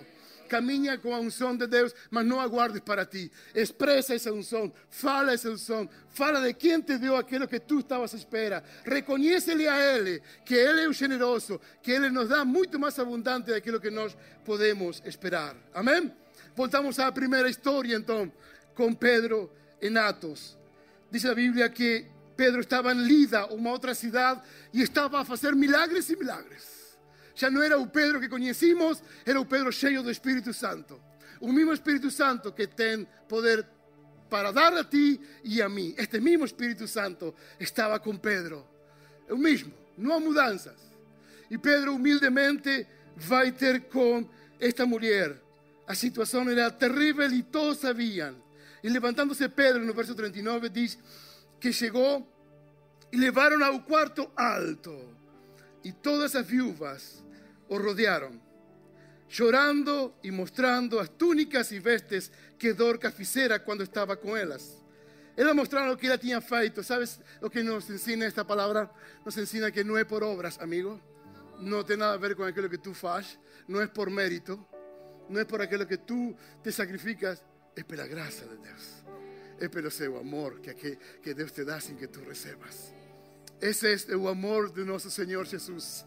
Caminha 0.48 0.98
com 0.98 1.14
a 1.14 1.20
unção 1.20 1.56
de 1.56 1.68
Deus, 1.68 1.94
mas 2.10 2.26
não 2.26 2.40
aguardes 2.40 2.82
para 2.82 3.06
ti. 3.06 3.32
Expressa 3.54 4.16
essa 4.16 4.32
unção, 4.32 4.72
fala 4.90 5.34
essa 5.34 5.50
unção, 5.50 5.90
fala 6.10 6.42
de 6.42 6.54
quem 6.54 6.82
te 6.82 6.98
deu 6.98 7.16
aquilo 7.16 7.48
que 7.48 7.60
tu 7.60 7.80
estavas 7.80 8.14
à 8.14 8.18
espera. 8.18 8.64
Reconhece-lhe 8.84 9.68
a 9.68 9.96
Ele 9.96 10.22
que 10.46 10.56
Ele 10.56 10.82
é 10.82 10.88
o 10.88 10.94
generoso, 10.94 11.60
que 11.82 11.92
Ele 11.92 12.10
nos 12.10 12.30
dá 12.30 12.44
muito 12.44 12.80
mais 12.80 12.98
abundante 12.98 13.52
daquilo 13.52 13.80
que 13.80 13.92
nós 13.92 14.18
podemos 14.44 15.02
esperar. 15.06 15.56
Amém? 15.74 16.12
Voltamos 16.56 16.98
à 16.98 17.12
primeira 17.12 17.50
história 17.50 17.96
então, 17.96 18.32
com 18.74 18.94
Pedro 18.94 19.52
em 19.82 19.96
Atos. 19.98 20.58
Diz 21.12 21.26
a 21.26 21.36
Bíblia 21.36 21.70
que 21.70 22.06
Pedro 22.36 22.62
estava 22.62 22.94
em 22.94 23.04
Lida, 23.04 23.48
uma 23.48 23.72
outra 23.72 23.96
cidade, 23.96 24.42
e 24.74 24.82
estava 24.82 25.20
a 25.20 25.26
fazer 25.26 25.56
milagres 25.56 26.10
e 26.10 26.16
milagres. 26.16 26.77
já 27.38 27.52
não 27.52 27.62
era 27.62 27.78
o 27.78 27.86
Pedro 27.88 28.20
que 28.20 28.28
conhecemos 28.28 29.02
era 29.24 29.40
o 29.40 29.46
Pedro 29.46 29.72
cheio 29.72 30.02
do 30.02 30.10
Espírito 30.10 30.52
Santo. 30.54 31.00
O 31.40 31.54
mesmo 31.54 31.72
Espírito 31.72 32.10
Santo 32.10 32.52
que 32.52 32.66
tem 32.66 33.08
poder 33.30 33.64
para 34.28 34.52
dar 34.52 34.74
a 34.74 34.84
ti 34.84 35.22
e 35.44 35.62
a 35.62 35.70
mim. 35.70 35.94
Este 35.98 36.20
mesmo 36.20 36.46
Espírito 36.46 36.88
Santo 36.88 37.36
estava 37.60 38.00
com 38.00 38.18
Pedro. 38.18 38.68
É 39.28 39.34
o 39.36 39.38
mesmo, 39.38 39.72
não 39.96 40.16
há 40.16 40.20
mudanças. 40.20 40.76
E 41.50 41.60
Pedro 41.60 41.94
humildemente 41.94 42.88
vai 43.16 43.52
ter 43.52 43.82
com 43.82 44.28
esta 44.60 44.88
mulher. 44.88 45.40
A 45.86 45.94
situação 45.94 46.50
era 46.50 46.72
terrível 46.72 47.32
e 47.32 47.44
todos 47.44 47.78
sabiam. 47.78 48.36
E 48.84 48.90
levantando-se 48.90 49.48
Pedro, 49.48 49.86
no 49.86 49.94
verso 49.94 50.16
39, 50.16 50.70
diz 50.70 50.98
que 51.60 51.72
chegou 51.72 52.28
e 53.12 53.18
levaram 53.18 53.64
ao 53.64 53.80
quarto 53.82 54.28
alto. 54.36 55.16
E 55.84 55.92
todas 55.92 56.36
as 56.36 56.46
viúvas 56.46 57.24
o 57.70 57.78
rodearon, 57.78 58.42
llorando 59.30 60.20
y 60.24 60.32
mostrando 60.32 60.98
las 60.98 61.18
túnicas 61.18 61.72
y 61.72 61.80
vestes 61.80 62.32
que 62.58 62.74
Dorcas 62.74 63.20
hiciera 63.20 63.64
cuando 63.64 63.84
estaba 63.84 64.16
con 64.18 64.38
ellas. 64.38 64.84
Ella 65.36 65.54
mostraron 65.54 65.90
lo 65.90 65.98
que 65.98 66.08
ella 66.08 66.18
tenía 66.18 66.42
feito. 66.42 66.82
¿Sabes 66.82 67.20
lo 67.40 67.50
que 67.50 67.64
nos 67.64 67.88
enseña 67.92 68.26
esta 68.26 68.46
palabra? 68.46 68.92
Nos 69.24 69.38
enseña 69.38 69.72
que 69.72 69.84
no 69.84 69.96
es 69.98 70.06
por 70.06 70.24
obras, 70.24 70.58
amigo. 70.60 71.00
No 71.60 71.86
tiene 71.86 72.02
nada 72.02 72.14
a 72.14 72.18
ver 72.18 72.36
con 72.36 72.48
aquello 72.48 72.70
que 72.70 72.80
tú 72.80 72.96
haces. 73.04 73.38
No 73.68 73.80
es 73.80 73.90
por 73.90 74.10
mérito. 74.10 74.68
No 75.30 75.40
es 75.40 75.46
por 75.46 75.62
aquello 75.62 75.88
que 75.88 76.00
tú 76.00 76.36
te 76.64 76.72
sacrificas. 76.72 77.44
Es 77.76 77.84
por 77.84 77.98
la 77.98 78.08
gracia 78.08 78.48
de 78.48 78.58
Dios. 78.58 79.04
Es 79.60 79.70
por 79.70 79.92
su 79.92 80.18
amor 80.18 80.60
que, 80.60 80.76
que, 80.76 80.98
que 81.22 81.36
Dios 81.36 81.54
te 81.54 81.64
da 81.64 81.80
sin 81.80 81.98
que 81.98 82.08
tú 82.08 82.22
recibas. 82.22 82.92
Ese 83.62 83.94
es 83.94 84.10
el 84.10 84.26
amor 84.28 84.74
de 84.74 84.86
nuestro 84.86 85.12
Señor 85.12 85.46
Jesús 85.46 86.04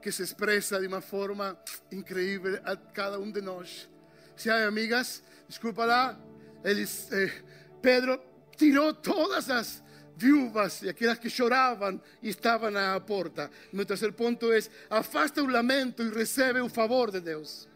que 0.00 0.10
se 0.10 0.22
expressa 0.22 0.80
de 0.80 0.86
uma 0.86 1.00
forma 1.00 1.58
incrível 1.92 2.60
a 2.64 2.76
cada 2.76 3.18
um 3.18 3.30
de 3.30 3.40
nós. 3.40 3.88
Se 4.36 4.50
há 4.50 4.66
amigas, 4.66 5.22
desculpa 5.48 5.84
lá, 5.84 6.18
eles, 6.64 7.10
eh, 7.12 7.32
Pedro 7.82 8.20
tirou 8.56 8.92
todas 8.92 9.48
as 9.50 9.82
viúvas 10.16 10.82
e 10.82 10.88
aquelas 10.88 11.18
que 11.18 11.30
choravam 11.30 12.00
e 12.22 12.28
estavam 12.28 12.76
à 12.76 13.00
porta. 13.00 13.50
Meu 13.72 13.86
terceiro 13.86 14.12
ponto 14.12 14.52
é: 14.52 14.58
afasta 14.90 15.42
o 15.42 15.46
lamento 15.46 16.02
e 16.02 16.10
recebe 16.10 16.60
o 16.60 16.68
favor 16.68 17.10
de 17.10 17.20
Deus. 17.20 17.69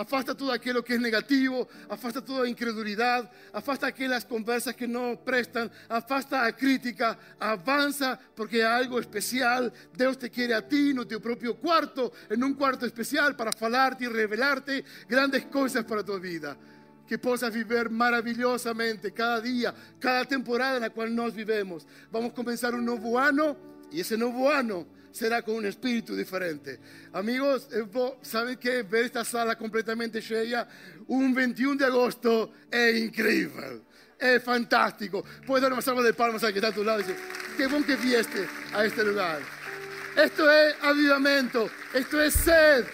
Afasta 0.00 0.34
todo 0.34 0.50
aquello 0.50 0.82
que 0.82 0.94
es 0.94 1.00
negativo, 1.00 1.68
afasta 1.86 2.24
toda 2.24 2.48
incredulidad, 2.48 3.30
afasta 3.52 3.86
aquellas 3.86 4.24
conversas 4.24 4.74
que 4.74 4.88
no 4.88 5.22
prestan, 5.22 5.70
afasta 5.90 6.42
la 6.44 6.56
crítica, 6.56 7.18
avanza 7.38 8.18
porque 8.34 8.64
hay 8.64 8.84
algo 8.84 8.98
especial. 8.98 9.70
Dios 9.92 10.18
te 10.18 10.30
quiere 10.30 10.54
a 10.54 10.66
ti, 10.66 10.92
en 10.92 11.06
tu 11.06 11.20
propio 11.20 11.54
cuarto, 11.54 12.14
en 12.30 12.42
un 12.42 12.54
cuarto 12.54 12.86
especial 12.86 13.36
para 13.36 13.52
falarte 13.52 14.04
y 14.04 14.08
revelarte 14.08 14.82
grandes 15.06 15.44
cosas 15.44 15.84
para 15.84 16.02
tu 16.02 16.18
vida. 16.18 16.56
Que 17.06 17.18
puedas 17.18 17.52
vivir 17.52 17.90
maravillosamente 17.90 19.12
cada 19.12 19.38
día, 19.38 19.74
cada 19.98 20.24
temporada 20.24 20.76
en 20.76 20.82
la 20.82 20.90
cual 20.90 21.14
nos 21.14 21.34
vivemos. 21.34 21.86
Vamos 22.10 22.30
a 22.30 22.34
comenzar 22.34 22.74
un 22.74 22.86
nuevo 22.86 23.18
año 23.18 23.54
y 23.92 24.00
ese 24.00 24.16
nuevo 24.16 24.50
año 24.50 24.86
será 25.12 25.42
con 25.42 25.56
un 25.56 25.66
espíritu 25.66 26.14
diferente. 26.14 26.78
Amigos, 27.12 27.68
¿saben 28.22 28.56
que 28.56 28.82
ver 28.82 29.06
esta 29.06 29.24
sala 29.24 29.56
completamente 29.56 30.20
llena 30.20 30.66
un 31.08 31.34
21 31.34 31.76
de 31.76 31.84
agosto 31.84 32.52
es 32.70 32.96
increíble? 32.96 33.82
Es 34.18 34.42
fantástico. 34.42 35.24
Puedes 35.46 35.62
dar 35.62 35.72
una 35.72 35.82
salva 35.82 36.02
de 36.02 36.12
palmas 36.12 36.44
al 36.44 36.52
que 36.52 36.58
está 36.58 36.68
a 36.68 36.74
tu 36.74 36.84
lado 36.84 37.00
y 37.00 37.04
decir, 37.04 37.16
qué 37.56 37.66
buen 37.66 37.84
que 37.84 37.96
fieste 37.96 38.46
a 38.72 38.84
este 38.84 39.02
lugar. 39.04 39.40
Esto 40.16 40.50
es 40.50 40.74
avivamiento, 40.82 41.70
esto 41.94 42.20
es 42.20 42.34
sed. 42.34 42.84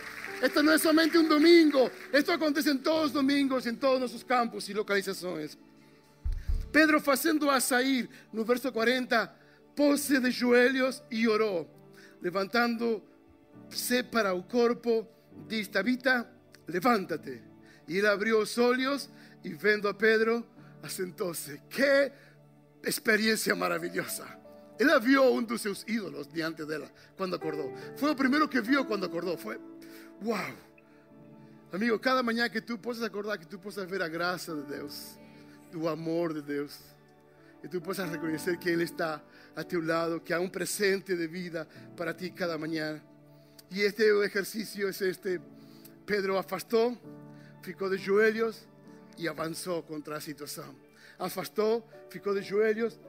Esto 0.43 0.63
no 0.63 0.73
es 0.73 0.83
solamente 0.83 1.19
un 1.19 1.29
domingo, 1.31 1.91
esto 2.13 2.31
acontece 2.31 2.71
en 2.71 2.83
todos 2.83 3.05
los 3.05 3.13
domingos, 3.15 3.67
en 3.67 3.79
todos 3.79 3.99
nuestros 3.99 4.23
campos 4.23 4.69
y 4.69 4.75
localizaciones. 4.75 5.57
Pedro 6.71 7.03
haciendo 7.07 7.51
a 7.51 7.59
sair, 7.59 8.09
no 8.33 8.45
verso 8.45 8.71
40, 8.71 9.35
pose 9.75 10.21
de 10.21 10.31
joelhos 10.31 11.03
y 11.11 11.27
oró 11.27 11.76
levantándose 12.27 14.03
para 14.11 14.33
el 14.33 14.43
cuerpo, 14.47 15.09
dice, 15.47 15.71
Tabita, 15.71 16.29
levántate. 16.67 17.41
Y 17.87 17.99
él 17.99 18.07
abrió 18.07 18.41
los 18.41 18.59
ojos 18.59 19.11
y 19.45 19.51
viendo 19.55 19.89
a 19.89 19.97
Pedro, 19.97 20.45
asentóse. 20.83 21.63
¡Qué 21.71 22.13
experiencia 22.83 23.55
maravillosa! 23.55 24.41
Él 24.77 24.91
vio 25.05 25.31
uno 25.31 25.47
de 25.47 25.57
sus 25.57 25.89
ídolos 25.89 26.33
diante 26.33 26.65
de 26.65 26.75
él 26.75 26.85
cuando 27.17 27.37
acordó. 27.37 27.73
Fue 27.95 28.09
lo 28.09 28.17
primero 28.17 28.51
que 28.51 28.61
vio 28.61 28.85
cuando 28.89 29.07
acordó. 29.07 29.39
Fue, 29.39 29.61
wow. 30.21 30.37
Amigo, 31.73 32.01
cada 32.01 32.25
mañana 32.25 32.51
que 32.51 32.61
tú 32.61 32.81
puedas 32.81 33.05
acordar, 33.05 33.39
que 33.39 33.47
tú 33.47 33.61
puedas 33.61 33.89
ver 33.89 34.01
la 34.01 34.09
gracia 34.09 34.53
de 34.53 34.79
Dios, 34.79 35.17
tu 35.71 35.89
amor 35.89 36.35
de 36.35 36.55
Dios, 36.55 36.77
que 37.67 37.71
tú 37.73 37.83
puedas 37.83 38.09
reconocer 38.09 38.61
que 38.61 38.73
Él 38.73 38.83
está 38.83 39.25
a 39.57 39.65
tu 39.65 39.83
lado, 39.83 40.23
que 40.23 40.33
hay 40.33 40.41
un 40.41 40.53
presente 40.53 41.17
de 41.17 41.27
vida 41.27 41.67
para 41.97 42.17
ti 42.17 42.31
cada 42.31 42.57
mañana. 42.57 43.03
Y 43.69 43.83
este 43.83 44.09
ejercicio 44.25 44.89
es 44.89 45.03
este. 45.03 45.41
Pedro 46.07 46.39
afastó, 46.39 46.97
ficó 47.63 47.89
de 47.91 47.99
joelhos 47.99 48.69
y 49.19 49.27
avanzó 49.27 49.85
contra 49.85 50.15
la 50.15 50.21
situación. 50.21 50.79
Afastó, 51.19 51.85
ficó 52.09 52.35
de 52.35 52.49
joelhos 52.49 53.01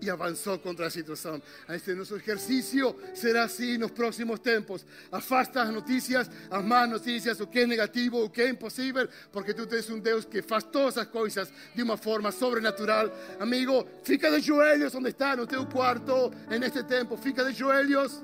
y 0.00 0.08
avanzó 0.08 0.60
contra 0.60 0.86
la 0.86 0.90
situación. 0.90 1.42
Este 1.68 1.94
nuestro 1.94 2.16
ejercicio 2.16 2.96
será 3.14 3.44
así 3.44 3.74
en 3.74 3.82
los 3.82 3.92
próximos 3.92 4.42
tiempos. 4.42 4.84
Afasta 5.10 5.64
las 5.64 5.72
noticias, 5.72 6.30
las 6.50 6.64
más 6.64 6.88
noticias, 6.88 7.40
o 7.40 7.50
que 7.50 7.62
es 7.62 7.68
negativo, 7.68 8.24
o 8.24 8.32
que 8.32 8.44
es 8.44 8.50
imposible, 8.50 9.08
porque 9.30 9.54
tú 9.54 9.66
tienes 9.66 9.88
un 9.90 10.02
Dios 10.02 10.26
que 10.26 10.40
hace 10.40 10.66
todas 10.68 10.96
esas 10.96 11.08
cosas 11.08 11.50
de 11.74 11.82
una 11.82 11.96
forma 11.96 12.32
sobrenatural. 12.32 13.12
Amigo, 13.40 13.86
fica 14.02 14.30
de 14.30 14.42
joelhos 14.42 14.92
donde 14.92 15.10
está, 15.10 15.36
no 15.36 15.46
tu 15.46 15.68
cuarto 15.68 16.30
en 16.50 16.62
este 16.62 16.84
tiempo. 16.84 17.16
Fica 17.16 17.44
de 17.44 17.54
joelhos. 17.54 18.22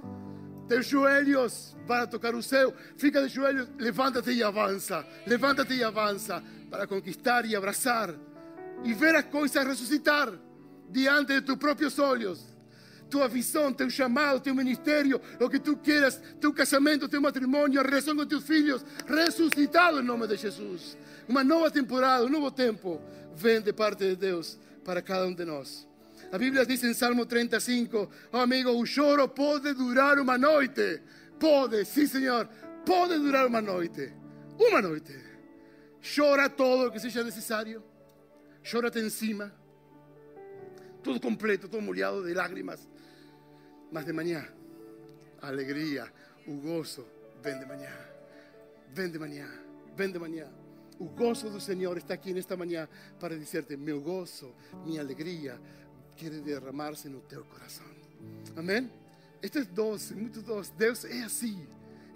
De 0.69 0.85
joelhos 0.85 1.75
para 1.87 2.09
tocar 2.09 2.35
un 2.35 2.43
céu. 2.43 2.75
Fica 2.97 3.23
de 3.23 3.31
joelhos, 3.31 3.69
levántate 3.79 4.33
y 4.33 4.43
avanza. 4.43 5.05
Levántate 5.25 5.75
y 5.77 5.83
avanza 5.83 6.43
para 6.71 6.87
conquistar 6.87 7.47
y 7.47 7.55
abrazar 7.55 8.15
y 8.85 8.95
ver 8.95 9.15
las 9.15 9.25
cosas 9.27 9.67
resucitar 9.67 10.48
diante 10.91 11.35
de 11.35 11.41
tus 11.43 11.57
propios 11.57 11.99
olhos. 11.99 12.57
tu 13.11 13.27
visão, 13.29 13.73
tu 13.73 13.89
chamado, 13.91 14.41
tu 14.41 14.55
ministério, 14.55 15.21
o 15.41 15.49
que 15.49 15.59
tu 15.59 15.77
quieras, 15.77 16.21
tu 16.41 16.53
casamento, 16.53 17.09
tu 17.09 17.21
matrimônio, 17.21 17.81
a 17.81 17.83
relação 17.83 18.15
com 18.15 18.27
teus 18.27 18.45
filhos, 18.45 18.85
ressuscitado 19.07 20.01
em 20.01 20.05
nome 20.05 20.27
de 20.27 20.37
Jesus. 20.37 20.97
Uma 21.27 21.43
nova 21.43 21.71
temporada, 21.71 22.25
um 22.25 22.29
novo 22.29 22.51
tempo 22.51 23.01
vem 23.35 23.61
de 23.61 23.73
parte 23.73 24.01
de 24.01 24.17
Deus 24.17 24.59
para 24.85 25.01
cada 25.01 25.27
um 25.27 25.35
de 25.35 25.45
nós. 25.45 25.87
A 26.31 26.37
Bíblia 26.37 26.67
diz 26.67 26.85
em 26.85 26.93
Salmo 26.93 27.25
35, 27.25 28.11
oh 28.33 28.37
amigo, 28.37 28.71
o 28.71 28.85
choro 28.85 29.27
pode 29.29 29.73
durar 29.73 30.19
uma 30.19 30.37
noite. 30.37 31.01
Pode, 31.41 31.85
sim 31.87 32.07
Senhor, 32.07 32.47
pode 32.85 33.19
durar 33.19 33.47
uma 33.47 33.63
noite. 33.63 34.13
Uma 34.59 34.83
noite. 34.83 35.15
Chora 36.15 36.51
todo 36.51 36.89
o 36.89 36.91
que 36.91 37.01
seja 37.01 37.25
necessário. 37.25 37.83
Llórate 38.71 38.99
encima. 38.99 39.53
Todo 41.03 41.21
completo, 41.21 41.69
todo 41.69 41.81
molhado 41.81 42.23
de 42.23 42.35
lágrimas. 42.35 42.87
Mas 43.91 44.05
de 44.07 44.13
mañana, 44.13 44.49
alegría, 45.41 46.13
gozo, 46.47 47.07
ven 47.43 47.61
de 47.61 47.67
mañana, 47.67 48.07
ven 48.95 49.13
de 49.13 49.19
mañana, 49.19 49.63
ven 49.97 50.13
de 50.13 50.19
mañana. 50.19 50.51
Gozo 50.99 51.51
del 51.51 51.61
Señor 51.61 51.97
está 51.97 52.15
aquí 52.15 52.31
en 52.31 52.39
esta 52.39 52.57
mañana 52.57 52.89
para 53.21 53.37
decirte, 53.37 53.77
mi 53.77 53.93
gozo, 53.93 54.55
mi 54.85 54.99
alegría 54.99 55.59
quiere 56.19 56.41
derramarse 56.41 57.09
en 57.09 57.21
tu 57.23 57.45
corazón. 57.45 57.87
Amén. 58.57 58.91
Esto 59.41 59.61
es 59.61 59.73
doce, 59.73 60.15
muy 60.15 60.31
doce. 60.31 60.73
Dios 60.77 61.05
es 61.05 61.25
así. 61.25 61.57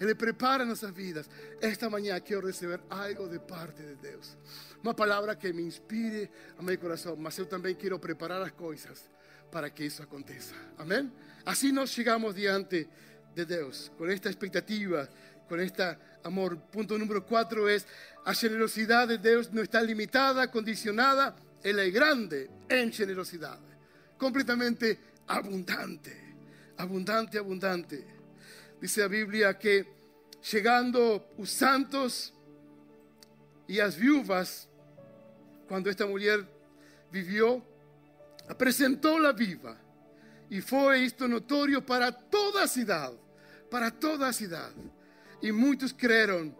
Ele 0.02 0.16
prepara 0.16 0.64
nossas 0.64 0.90
vidas. 0.90 1.30
Esta 1.60 1.88
manhã 1.88 2.18
quero 2.18 2.44
receber 2.44 2.80
algo 2.90 3.28
de 3.28 3.38
parte 3.38 3.80
de 3.84 3.94
Deus. 3.94 4.36
Uma 4.82 4.92
palavra 4.92 5.36
que 5.36 5.52
me 5.52 5.62
inspire 5.62 6.28
a 6.58 6.62
meu 6.62 6.76
coração, 6.76 7.14
mas 7.14 7.38
eu 7.38 7.46
também 7.46 7.76
quero 7.76 7.96
preparar 8.00 8.42
as 8.42 8.50
coisas 8.50 9.08
para 9.48 9.70
que 9.70 9.84
isso 9.84 10.02
aconteça. 10.02 10.56
Amém? 10.76 11.08
Assim 11.46 11.70
nós 11.70 11.90
chegamos 11.90 12.34
diante 12.34 12.88
de 13.32 13.44
Deus, 13.44 13.92
com 13.96 14.04
esta 14.06 14.28
expectativa, 14.28 15.08
com 15.48 15.54
este 15.58 15.96
amor. 16.24 16.56
Ponto 16.56 16.98
número 16.98 17.22
quatro 17.22 17.68
é 17.68 17.76
a 18.24 18.32
generosidade 18.32 19.16
de 19.16 19.18
Deus 19.18 19.50
não 19.50 19.62
está 19.62 19.80
limitada, 19.80 20.48
condicionada, 20.48 21.32
ela 21.62 21.80
é 21.80 21.90
grande 21.90 22.50
em 22.68 22.90
generosidade, 22.90 23.62
completamente 24.18 24.98
abundante, 25.28 26.12
abundante, 26.76 27.38
abundante. 27.38 28.21
Dice 28.82 29.00
la 29.02 29.06
Biblia 29.06 29.56
que 29.56 29.86
llegando 30.50 31.32
los 31.38 31.50
santos 31.50 32.34
y 33.68 33.76
las 33.76 33.96
viudas, 33.96 34.68
cuando 35.68 35.88
esta 35.88 36.04
mujer 36.04 36.44
vivió, 37.08 37.64
presentó 38.58 39.20
la 39.20 39.30
viva. 39.30 39.78
Y 40.50 40.60
fue 40.60 41.04
esto 41.04 41.28
notorio 41.28 41.86
para 41.86 42.10
toda 42.10 42.66
ciudad, 42.66 43.12
para 43.70 43.88
toda 43.92 44.32
ciudad. 44.32 44.72
Y 45.40 45.52
muchos 45.52 45.94
creyeron, 45.94 46.52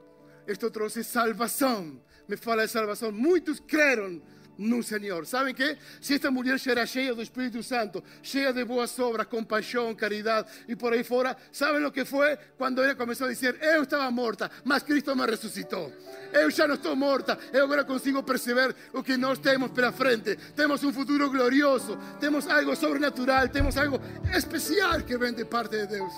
esto 0.46 0.70
trajo 0.70 0.90
salvación, 1.02 2.00
me 2.28 2.36
fala 2.36 2.62
de 2.62 2.68
salvación, 2.68 3.16
muchos 3.16 3.60
creyeron 3.66 4.22
no 4.62 4.82
Senhor. 4.82 5.26
Sabem 5.26 5.54
que? 5.54 5.76
Se 6.00 6.14
esta 6.14 6.30
mulher 6.30 6.56
era 6.66 6.86
cheia 6.86 7.14
do 7.14 7.22
Espírito 7.22 7.62
Santo, 7.62 8.02
cheia 8.22 8.52
de 8.52 8.64
boas 8.64 8.96
obras, 8.98 9.26
compaixão, 9.26 9.94
caridade 9.94 10.48
e 10.68 10.76
por 10.76 10.92
aí 10.92 11.02
fora, 11.02 11.36
sabem 11.50 11.84
o 11.84 11.90
que 11.90 12.04
foi? 12.04 12.36
Quando 12.56 12.82
ela 12.82 12.94
começou 12.94 13.26
a 13.26 13.30
dizer: 13.30 13.58
Eu 13.60 13.82
estava 13.82 14.10
morta, 14.10 14.50
mas 14.64 14.82
Cristo 14.82 15.14
me 15.16 15.26
ressuscitou. 15.26 15.92
Eu 16.32 16.50
já 16.50 16.66
não 16.66 16.76
estou 16.76 16.96
morta, 16.96 17.38
eu 17.52 17.64
agora 17.64 17.84
consigo 17.84 18.22
perceber 18.22 18.74
o 18.92 19.02
que 19.02 19.16
nós 19.16 19.38
temos 19.38 19.70
pela 19.72 19.92
frente. 19.92 20.36
Temos 20.54 20.82
um 20.84 20.92
futuro 20.92 21.28
glorioso, 21.30 21.98
temos 22.20 22.46
algo 22.48 22.74
sobrenatural, 22.76 23.48
temos 23.48 23.76
algo 23.76 24.00
especial 24.34 25.02
que 25.02 25.18
vem 25.18 25.34
de 25.34 25.44
parte 25.44 25.76
de 25.76 25.86
Deus. 25.86 26.12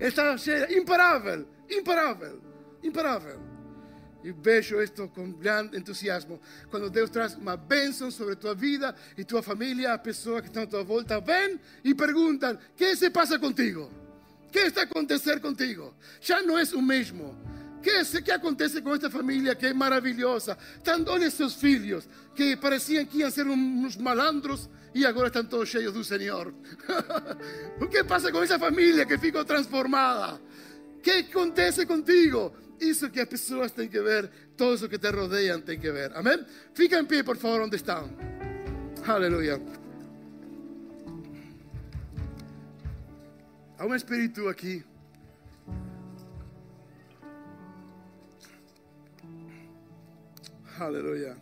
Estava 0.00 0.36
cheia, 0.36 0.76
imparável, 0.76 1.46
imparável, 1.70 2.40
imparável. 2.82 3.49
E 4.22 4.32
vejo 4.32 4.80
isto 4.82 5.08
com 5.08 5.32
grande 5.32 5.76
entusiasmo. 5.76 6.40
Quando 6.70 6.90
Deus 6.90 7.08
traz 7.10 7.34
uma 7.34 7.56
bênção 7.56 8.10
sobre 8.10 8.36
tua 8.36 8.54
vida 8.54 8.94
e 9.16 9.24
tua 9.24 9.42
família, 9.42 9.94
as 9.94 10.00
pessoas 10.00 10.42
que 10.42 10.48
estão 10.48 10.64
à 10.64 10.66
tua 10.66 10.84
volta 10.84 11.20
vêm 11.20 11.58
e 11.82 11.94
perguntam: 11.94 12.54
o 12.54 12.58
que 12.76 12.94
se 12.96 13.10
passa 13.10 13.38
contigo? 13.38 13.90
O 14.46 14.50
que 14.50 14.58
está 14.58 14.82
a 14.82 14.84
acontecer 14.84 15.40
contigo? 15.40 15.94
Já 16.20 16.42
não 16.42 16.58
és 16.58 16.72
o 16.72 16.82
mesmo. 16.82 17.36
O 17.78 17.82
que, 17.82 18.20
que 18.20 18.30
acontece 18.30 18.82
com 18.82 18.94
esta 18.94 19.08
família 19.08 19.54
que 19.54 19.64
é 19.64 19.72
maravilhosa? 19.72 20.58
Tanto, 20.84 21.10
olha 21.10 21.30
seus 21.30 21.54
filhos, 21.54 22.06
que 22.34 22.54
pareciam 22.54 23.06
que 23.06 23.18
iam 23.18 23.30
ser 23.30 23.46
uns 23.46 23.96
malandros 23.96 24.68
e 24.94 25.06
agora 25.06 25.28
estão 25.28 25.42
todos 25.42 25.70
cheios 25.70 25.94
do 25.94 26.04
Senhor. 26.04 26.52
o 27.80 27.88
que 27.88 28.04
passa 28.04 28.30
com 28.30 28.42
essa 28.42 28.58
família 28.58 29.06
que 29.06 29.16
ficou 29.16 29.46
transformada? 29.46 30.38
O 30.96 31.00
que 31.00 31.10
acontece 31.10 31.86
contigo? 31.86 32.52
Isso 32.80 33.10
que 33.10 33.20
as 33.20 33.28
pessoas 33.28 33.72
têm 33.72 33.88
que 33.88 34.00
ver, 34.00 34.30
todos 34.56 34.82
os 34.82 34.88
que 34.88 34.98
te 34.98 35.10
rodeiam 35.10 35.60
têm 35.60 35.78
que 35.78 35.92
ver. 35.92 36.12
Amém? 36.16 36.44
Fica 36.72 36.98
em 36.98 37.04
pé, 37.04 37.22
por 37.22 37.36
favor, 37.36 37.62
onde 37.62 37.76
estão. 37.76 38.10
Aleluia. 39.06 39.60
Há 43.78 43.86
um 43.86 43.94
espírito 43.94 44.48
aqui. 44.48 44.84
Aleluia. 50.78 51.36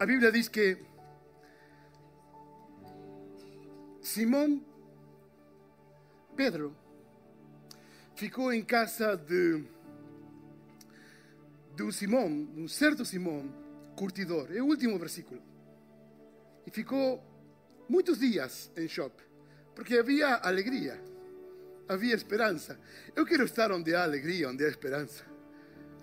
A 0.00 0.06
Bíblia 0.06 0.32
diz 0.32 0.48
que 0.48 0.78
Simão 4.00 4.64
Pedro 6.34 6.79
ficou 8.20 8.52
em 8.52 8.62
casa 8.62 9.16
de, 9.16 9.64
de 11.74 11.82
um 11.82 11.90
Simão, 11.90 12.26
um 12.54 12.68
certo 12.68 13.02
Simão, 13.02 13.50
curtidor. 13.96 14.48
É 14.54 14.60
o 14.60 14.66
último 14.66 14.98
versículo. 14.98 15.42
E 16.66 16.70
ficou 16.70 17.24
muitos 17.88 18.18
dias 18.18 18.70
em 18.76 18.86
shopping, 18.86 19.24
porque 19.74 19.96
havia 19.96 20.34
alegria, 20.34 21.02
havia 21.88 22.14
esperança. 22.14 22.78
Eu 23.16 23.24
quero 23.24 23.44
estar 23.44 23.72
onde 23.72 23.94
há 23.94 24.02
alegria, 24.02 24.50
onde 24.50 24.66
há 24.66 24.68
esperança. 24.68 25.24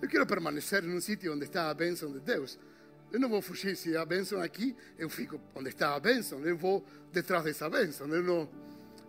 Eu 0.02 0.08
quero 0.08 0.26
permanecer 0.26 0.82
num 0.82 1.00
sítio 1.00 1.32
onde 1.32 1.44
está 1.44 1.70
a 1.70 1.74
bênção 1.74 2.12
de 2.12 2.18
Deus. 2.18 2.58
Eu 3.12 3.20
não 3.20 3.28
vou 3.28 3.40
fugir 3.40 3.76
se 3.76 3.96
há 3.96 4.04
bênção 4.04 4.42
aqui, 4.42 4.74
eu 4.98 5.08
fico 5.08 5.40
onde 5.54 5.68
está 5.68 5.94
a 5.94 6.00
bênção, 6.00 6.44
eu 6.44 6.56
vou 6.56 6.84
detrás 7.12 7.44
dessa 7.44 7.70
bênção. 7.70 8.08
Eu 8.08 8.24
não, 8.24 8.48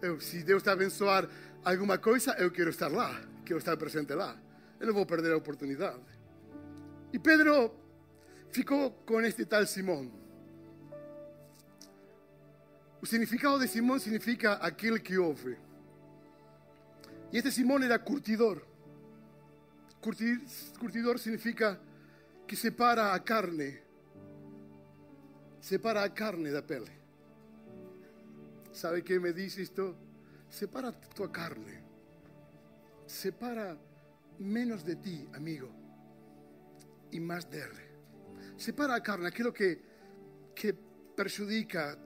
eu, 0.02 0.20
se 0.20 0.44
Deus 0.44 0.62
está 0.62 0.72
a 0.72 0.74
abençoar 0.74 1.30
alguma 1.64 1.98
coisa, 1.98 2.34
eu 2.34 2.52
quero 2.52 2.70
estar 2.70 2.90
lá, 2.90 3.22
quero 3.46 3.60
estar 3.60 3.76
presente 3.78 4.14
lá. 4.14 4.38
Eu 4.80 4.88
não 4.88 4.94
vou 4.94 5.06
perder 5.06 5.34
a 5.34 5.38
oportunidade. 5.38 6.02
E 7.12 7.20
Pedro 7.20 7.74
ficou 8.52 8.92
com 9.06 9.20
este 9.22 9.46
tal 9.46 9.66
Simão. 9.66 10.12
O 13.02 13.06
significado 13.06 13.60
de 13.60 13.68
Simão 13.68 14.00
significa 14.00 14.54
aquele 14.54 15.00
que 15.00 15.18
ouve. 15.18 15.58
E 17.32 17.38
este 17.38 17.52
Simão 17.52 17.82
era 17.82 18.00
curtidor. 18.00 18.62
Curtidor 20.80 21.18
significa 21.20 21.80
que 22.48 22.56
separa 22.56 23.14
a 23.14 23.20
carne, 23.20 23.80
separa 25.60 26.04
a 26.04 26.10
carne 26.10 26.52
da 26.52 26.62
pele. 26.62 26.99
¿Sabe 28.72 29.04
qué 29.04 29.20
me 29.20 29.34
dice 29.34 29.62
esto? 29.62 29.96
Separa 30.50 30.92
tu 30.92 31.32
carne. 31.32 31.84
Separa 33.06 33.78
menos 34.40 34.86
de 34.86 34.96
ti, 34.96 35.28
amigo, 35.34 35.70
y 37.12 37.20
más 37.20 37.50
de 37.50 37.60
él. 37.60 37.72
Separa 38.56 38.96
a 38.96 39.04
carne, 39.04 39.28
aquello 39.28 39.54
que, 39.54 39.82
que 40.56 40.74
perjudica 40.74 41.98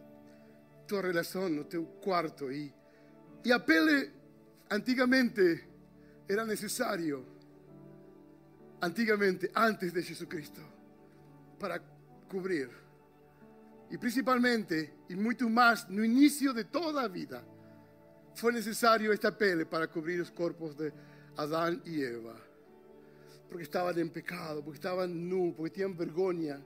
tu 0.87 1.01
relación, 1.01 1.67
tu 1.67 1.99
cuarto. 1.99 2.51
Y, 2.51 2.73
y 3.43 3.51
a 3.51 3.63
pele, 3.65 4.11
antiguamente, 4.69 5.67
era 6.27 6.45
necesario, 6.45 7.25
antiguamente, 8.81 9.51
antes 9.53 9.93
de 9.93 10.03
Jesucristo, 10.03 10.61
para 11.59 11.81
cubrir. 12.29 12.82
Y 13.93 13.97
principalmente, 13.99 14.91
y 15.07 15.15
mucho 15.15 15.47
más, 15.47 15.87
no 15.87 16.03
inicio 16.03 16.51
de 16.51 16.63
toda 16.63 17.07
vida, 17.07 17.43
fue 18.33 18.51
necesario 18.51 19.13
esta 19.13 19.37
pele 19.37 19.67
para 19.67 19.85
cubrir 19.85 20.17
los 20.17 20.31
cuerpos 20.31 20.75
de 20.75 20.91
Adán 21.37 21.79
y 21.85 22.01
Eva. 22.01 22.33
Porque 23.47 23.61
estaban 23.61 23.99
en 23.99 24.09
pecado, 24.09 24.63
porque 24.63 24.77
estaban 24.77 25.29
nu, 25.29 25.53
porque 25.55 25.75
tenían 25.75 25.95
vergüenza. 25.95 26.59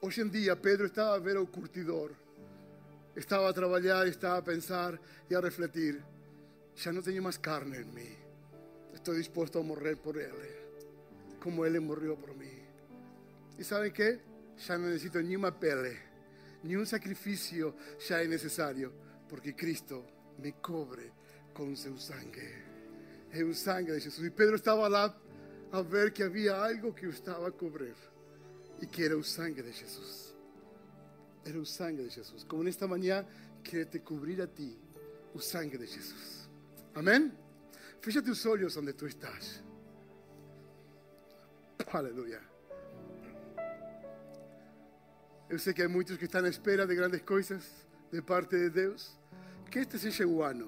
Hoy 0.00 0.14
en 0.18 0.30
día 0.30 0.54
Pedro 0.54 0.86
estaba 0.86 1.16
a 1.16 1.18
ver 1.18 1.38
al 1.38 1.50
curtidor. 1.50 2.14
Estaba 3.16 3.48
a 3.48 3.52
trabajar, 3.52 4.06
estaba 4.06 4.36
a 4.36 4.44
pensar 4.44 5.00
y 5.28 5.34
a 5.34 5.40
refletir. 5.40 6.04
Ya 6.76 6.92
no 6.92 7.02
tengo 7.02 7.20
más 7.20 7.36
carne 7.36 7.78
en 7.78 7.92
mí. 7.92 8.16
Estoy 8.94 9.16
dispuesto 9.16 9.58
a 9.58 9.62
morir 9.64 9.96
por 9.96 10.18
él. 10.18 10.30
Como 11.42 11.64
él 11.64 11.80
murió 11.80 12.14
por 12.14 12.32
mí. 12.36 12.62
¿Y 13.58 13.64
saben 13.64 13.92
qué? 13.92 14.20
Ya 14.68 14.78
no 14.78 14.86
necesito 14.86 15.20
ni 15.20 15.34
una 15.34 15.58
pele, 15.58 16.13
ni 16.64 16.76
un 16.76 16.86
sacrificio 16.86 17.76
ya 18.08 18.20
es 18.20 18.28
necesario. 18.28 18.92
Porque 19.28 19.54
Cristo 19.54 20.04
me 20.38 20.54
cobre 20.54 21.12
con 21.52 21.76
su 21.76 21.96
sangre. 21.98 22.64
Es 23.30 23.42
un 23.42 23.54
sangre 23.54 23.94
de 23.94 24.00
Jesús. 24.00 24.24
Y 24.24 24.30
Pedro 24.30 24.56
estaba 24.56 24.88
lá 24.88 25.16
a 25.72 25.82
ver 25.82 26.12
que 26.12 26.22
había 26.22 26.62
algo 26.62 26.94
que 26.94 27.08
estaba 27.08 27.48
a 27.48 27.50
cubrir 27.50 27.94
y 28.80 28.86
que 28.86 29.06
era 29.06 29.14
el 29.14 29.24
sangre 29.24 29.62
de 29.62 29.72
Jesús. 29.72 30.34
Era 31.44 31.58
el 31.58 31.66
sangre 31.66 32.04
de 32.04 32.10
Jesús. 32.10 32.44
Como 32.44 32.62
en 32.62 32.68
esta 32.68 32.86
mañana 32.86 33.26
quiere 33.62 33.86
te 33.86 34.00
cubrir 34.00 34.40
a 34.42 34.46
ti 34.46 34.78
el 35.34 35.42
sangre 35.42 35.78
de 35.78 35.86
Jesús. 35.86 36.48
Amén. 36.94 37.32
Fecha 38.00 38.22
tus 38.22 38.44
ojos 38.46 38.74
donde 38.74 38.92
tú 38.92 39.06
estás. 39.06 39.62
Aleluya. 41.92 42.53
Yo 45.54 45.60
sé 45.60 45.72
que 45.72 45.82
hay 45.82 45.88
muchos 45.88 46.18
que 46.18 46.24
están 46.24 46.44
a 46.46 46.48
espera 46.48 46.84
de 46.84 46.96
grandes 46.96 47.22
cosas 47.22 47.86
de 48.10 48.20
parte 48.20 48.56
de 48.56 48.70
Dios. 48.70 49.16
Que 49.70 49.82
este 49.82 50.00
seja 50.00 50.26
o 50.26 50.42
ano 50.42 50.66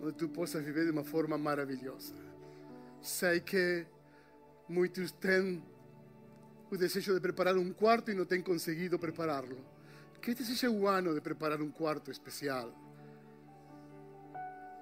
onde 0.00 0.14
tu 0.14 0.32
possas 0.32 0.64
viver 0.64 0.86
de 0.86 0.90
uma 0.90 1.04
forma 1.04 1.38
maravilhosa. 1.38 2.12
Sei 3.00 3.42
que 3.42 3.86
muitos 4.66 5.12
têm 5.12 5.62
o 6.68 6.76
desejo 6.76 7.14
de 7.14 7.20
preparar 7.20 7.56
um 7.56 7.72
quarto 7.72 8.10
e 8.10 8.14
não 8.14 8.24
têm 8.24 8.42
conseguido 8.42 8.98
prepará-lo. 8.98 9.56
Que 10.20 10.32
este 10.32 10.46
seja 10.46 10.68
o 10.68 10.88
ano 10.88 11.14
de 11.14 11.20
preparar 11.20 11.62
um 11.62 11.70
quarto 11.70 12.10
especial. 12.10 12.74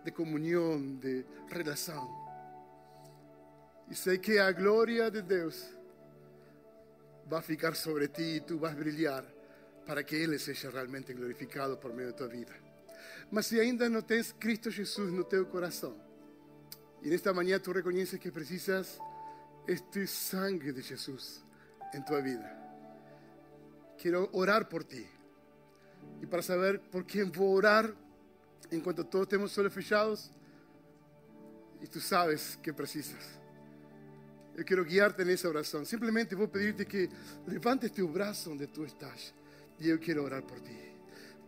de 0.03 0.11
comunhão, 0.13 0.97
de 0.97 1.27
relação. 1.51 2.09
E 3.91 3.95
sei 3.95 4.17
que 4.17 4.39
a 4.39 4.51
glória 4.51 5.11
de 5.11 5.21
Deus 5.21 5.79
vai 7.31 7.43
ficar 7.43 7.77
sobre 7.77 8.09
ti 8.09 8.23
e 8.23 8.41
tu 8.41 8.59
vais 8.59 8.75
brilhar 8.75 9.25
para 9.87 10.03
que 10.03 10.17
Ele 10.17 10.37
seja 10.37 10.69
realmente 10.69 11.15
glorificado 11.15 11.77
por 11.77 11.95
meio 11.95 12.11
da 12.11 12.17
tua 12.17 12.27
vida. 12.27 12.53
Mas 13.31 13.47
se 13.47 13.61
ainda 13.61 13.89
não 13.89 14.03
tens 14.03 14.33
Cristo 14.33 14.69
Jesus 14.69 15.13
no 15.13 15.23
teu 15.23 15.47
coração, 15.47 15.97
e 17.01 17.09
nesta 17.09 17.33
manhã 17.33 17.61
tu 17.61 17.71
reconheces 17.71 18.19
que 18.19 18.33
precisas 18.33 18.99
este 19.69 20.09
sangue 20.09 20.73
de 20.73 20.83
Jesus 20.83 21.45
em 21.95 22.03
tua 22.03 22.21
vida, 22.21 22.51
quero 23.97 24.29
orar 24.33 24.65
por 24.67 24.83
ti. 24.83 25.09
E 26.21 26.27
para 26.27 26.43
saber 26.43 26.81
por 26.81 27.05
quem 27.05 27.31
vou 27.31 27.55
orar, 27.55 27.95
enquanto 28.73 29.05
todos 29.05 29.29
temos 29.29 29.57
os 29.57 29.73
fechados, 29.73 30.33
e 31.81 31.87
tu 31.87 32.01
sabes 32.01 32.57
que 32.57 32.73
precisas. 32.73 33.40
Eu 34.57 34.65
quero 34.65 34.85
guiar-te 34.85 35.25
nessa 35.25 35.49
oração. 35.49 35.85
Simplesmente 35.85 36.35
vou 36.35 36.49
pedir-te 36.49 36.85
que 36.85 37.09
levantes 37.47 37.91
teu 37.91 38.09
braço 38.09 38.51
onde 38.51 38.67
tu 38.67 38.85
estás. 38.85 39.33
E 39.79 39.89
eu 39.89 39.99
quero 39.99 40.23
orar 40.23 40.43
por 40.43 40.61
ti. 40.61 40.77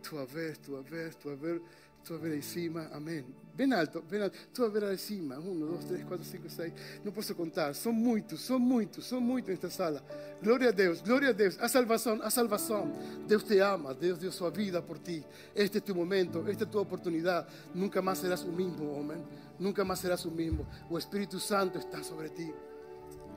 Tu 0.01 0.17
a 0.17 0.25
ver, 0.25 0.57
tu 0.57 0.75
a 0.75 0.81
ver, 0.81 1.13
tu 1.13 1.29
a 1.29 1.35
ver, 1.35 1.61
tu 2.03 2.13
a 2.13 2.17
ver 2.17 2.33
aí 2.33 2.41
cima. 2.41 2.89
Amém. 2.91 3.23
Bem 3.53 3.71
alto, 3.71 4.01
bem 4.01 4.21
alto. 4.21 4.37
Tu 4.53 4.65
a 4.65 4.67
ver 4.67 4.83
aí 4.85 4.97
cima. 4.97 5.37
Um, 5.37 5.59
dois, 5.59 5.85
três, 5.85 6.03
quatro, 6.03 6.25
cinco, 6.25 6.49
seis. 6.49 6.73
Não 7.05 7.11
posso 7.11 7.35
contar. 7.35 7.75
São 7.75 7.93
muitos, 7.93 8.41
são 8.41 8.57
muitos, 8.57 9.05
são 9.05 9.21
muitos 9.21 9.49
nesta 9.49 9.69
sala. 9.69 10.03
Glória 10.41 10.69
a 10.69 10.71
Deus, 10.71 11.01
glória 11.01 11.29
a 11.29 11.31
Deus. 11.31 11.57
A 11.59 11.69
salvação, 11.69 12.19
a 12.23 12.29
salvação. 12.29 12.91
Deus 13.27 13.43
te 13.43 13.59
ama, 13.59 13.93
Deus 13.93 14.17
deu 14.17 14.31
sua 14.31 14.49
vida 14.49 14.81
por 14.81 14.97
ti. 14.97 15.23
Este 15.55 15.77
é 15.77 15.81
teu 15.81 15.93
momento, 15.93 16.43
esta 16.47 16.63
é 16.63 16.67
tua 16.67 16.81
oportunidade. 16.81 17.47
Nunca 17.75 18.01
mais 18.01 18.17
serás 18.17 18.41
o 18.43 18.51
mesmo, 18.51 18.91
homem. 18.91 19.23
Nunca 19.59 19.85
mais 19.85 19.99
serás 19.99 20.25
o 20.25 20.31
mesmo. 20.31 20.67
O 20.89 20.97
Espírito 20.97 21.39
Santo 21.39 21.77
está 21.77 22.01
sobre 22.01 22.29
ti. 22.29 22.51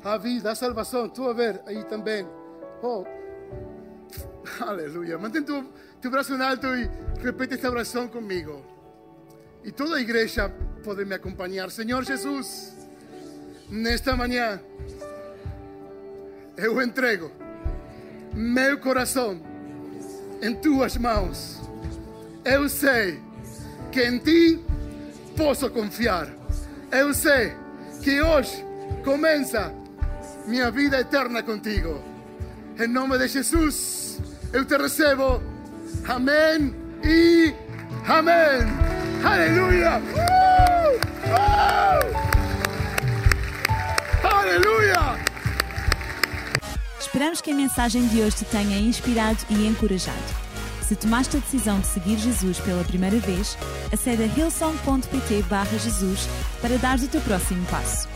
A 0.06 0.18
vida, 0.18 0.52
a 0.52 0.54
salvação. 0.54 1.08
Tu 1.08 1.28
a 1.28 1.32
ver 1.32 1.60
aí 1.66 1.82
também. 1.82 2.24
Oh, 2.80 3.04
aleluia. 4.64 5.18
Mantém 5.18 5.42
tu, 5.42 5.68
tu 6.00 6.08
braço 6.08 6.32
em 6.32 6.40
alto 6.40 6.68
e 6.76 6.88
repete 7.20 7.54
esta 7.54 7.68
oração 7.68 8.06
comigo. 8.06 8.64
E 9.64 9.72
toda 9.72 9.96
a 9.96 10.00
igreja 10.00 10.48
pode 10.84 11.04
me 11.04 11.12
acompanhar. 11.12 11.72
Senhor 11.72 12.04
Jesus, 12.04 12.72
nesta 13.68 14.14
manhã, 14.14 14.60
eu 16.56 16.80
entrego 16.80 17.32
meu 18.32 18.78
coração 18.78 19.42
em 20.40 20.54
tuas 20.54 20.96
mãos. 20.96 21.60
Eu 22.44 22.68
sei 22.68 23.20
que 23.90 24.04
em 24.04 24.20
ti 24.20 24.64
posso 25.36 25.68
confiar. 25.68 26.32
Eu 26.92 27.12
sei 27.12 27.56
que 28.04 28.22
hoje 28.22 28.64
começa 29.02 29.84
minha 30.46 30.70
vida 30.70 31.00
eterna 31.00 31.42
contigo. 31.42 32.00
Em 32.78 32.86
nome 32.86 33.18
de 33.18 33.28
Jesus, 33.28 34.20
eu 34.52 34.64
te 34.64 34.76
recebo. 34.76 35.42
Amém 36.06 36.74
e 37.04 37.54
amém. 38.06 38.66
Aleluia. 39.24 39.98
Uh! 39.98 40.96
Uh! 41.32 42.26
Aleluia. 44.26 45.26
Esperamos 47.00 47.40
que 47.40 47.50
a 47.50 47.54
mensagem 47.54 48.06
de 48.08 48.20
hoje 48.20 48.36
te 48.36 48.44
tenha 48.44 48.78
inspirado 48.78 49.38
e 49.50 49.66
encorajado. 49.66 50.46
Se 50.86 50.94
tomaste 50.94 51.36
a 51.36 51.40
decisão 51.40 51.80
de 51.80 51.86
seguir 51.88 52.16
Jesus 52.18 52.60
pela 52.60 52.84
primeira 52.84 53.18
vez, 53.18 53.58
acede 53.92 54.22
a 54.22 54.26
hillsong.pt 54.26 55.44
Jesus 55.82 56.28
para 56.60 56.76
dar 56.78 56.96
o 56.98 57.08
teu 57.08 57.20
próximo 57.22 57.66
passo. 57.66 58.15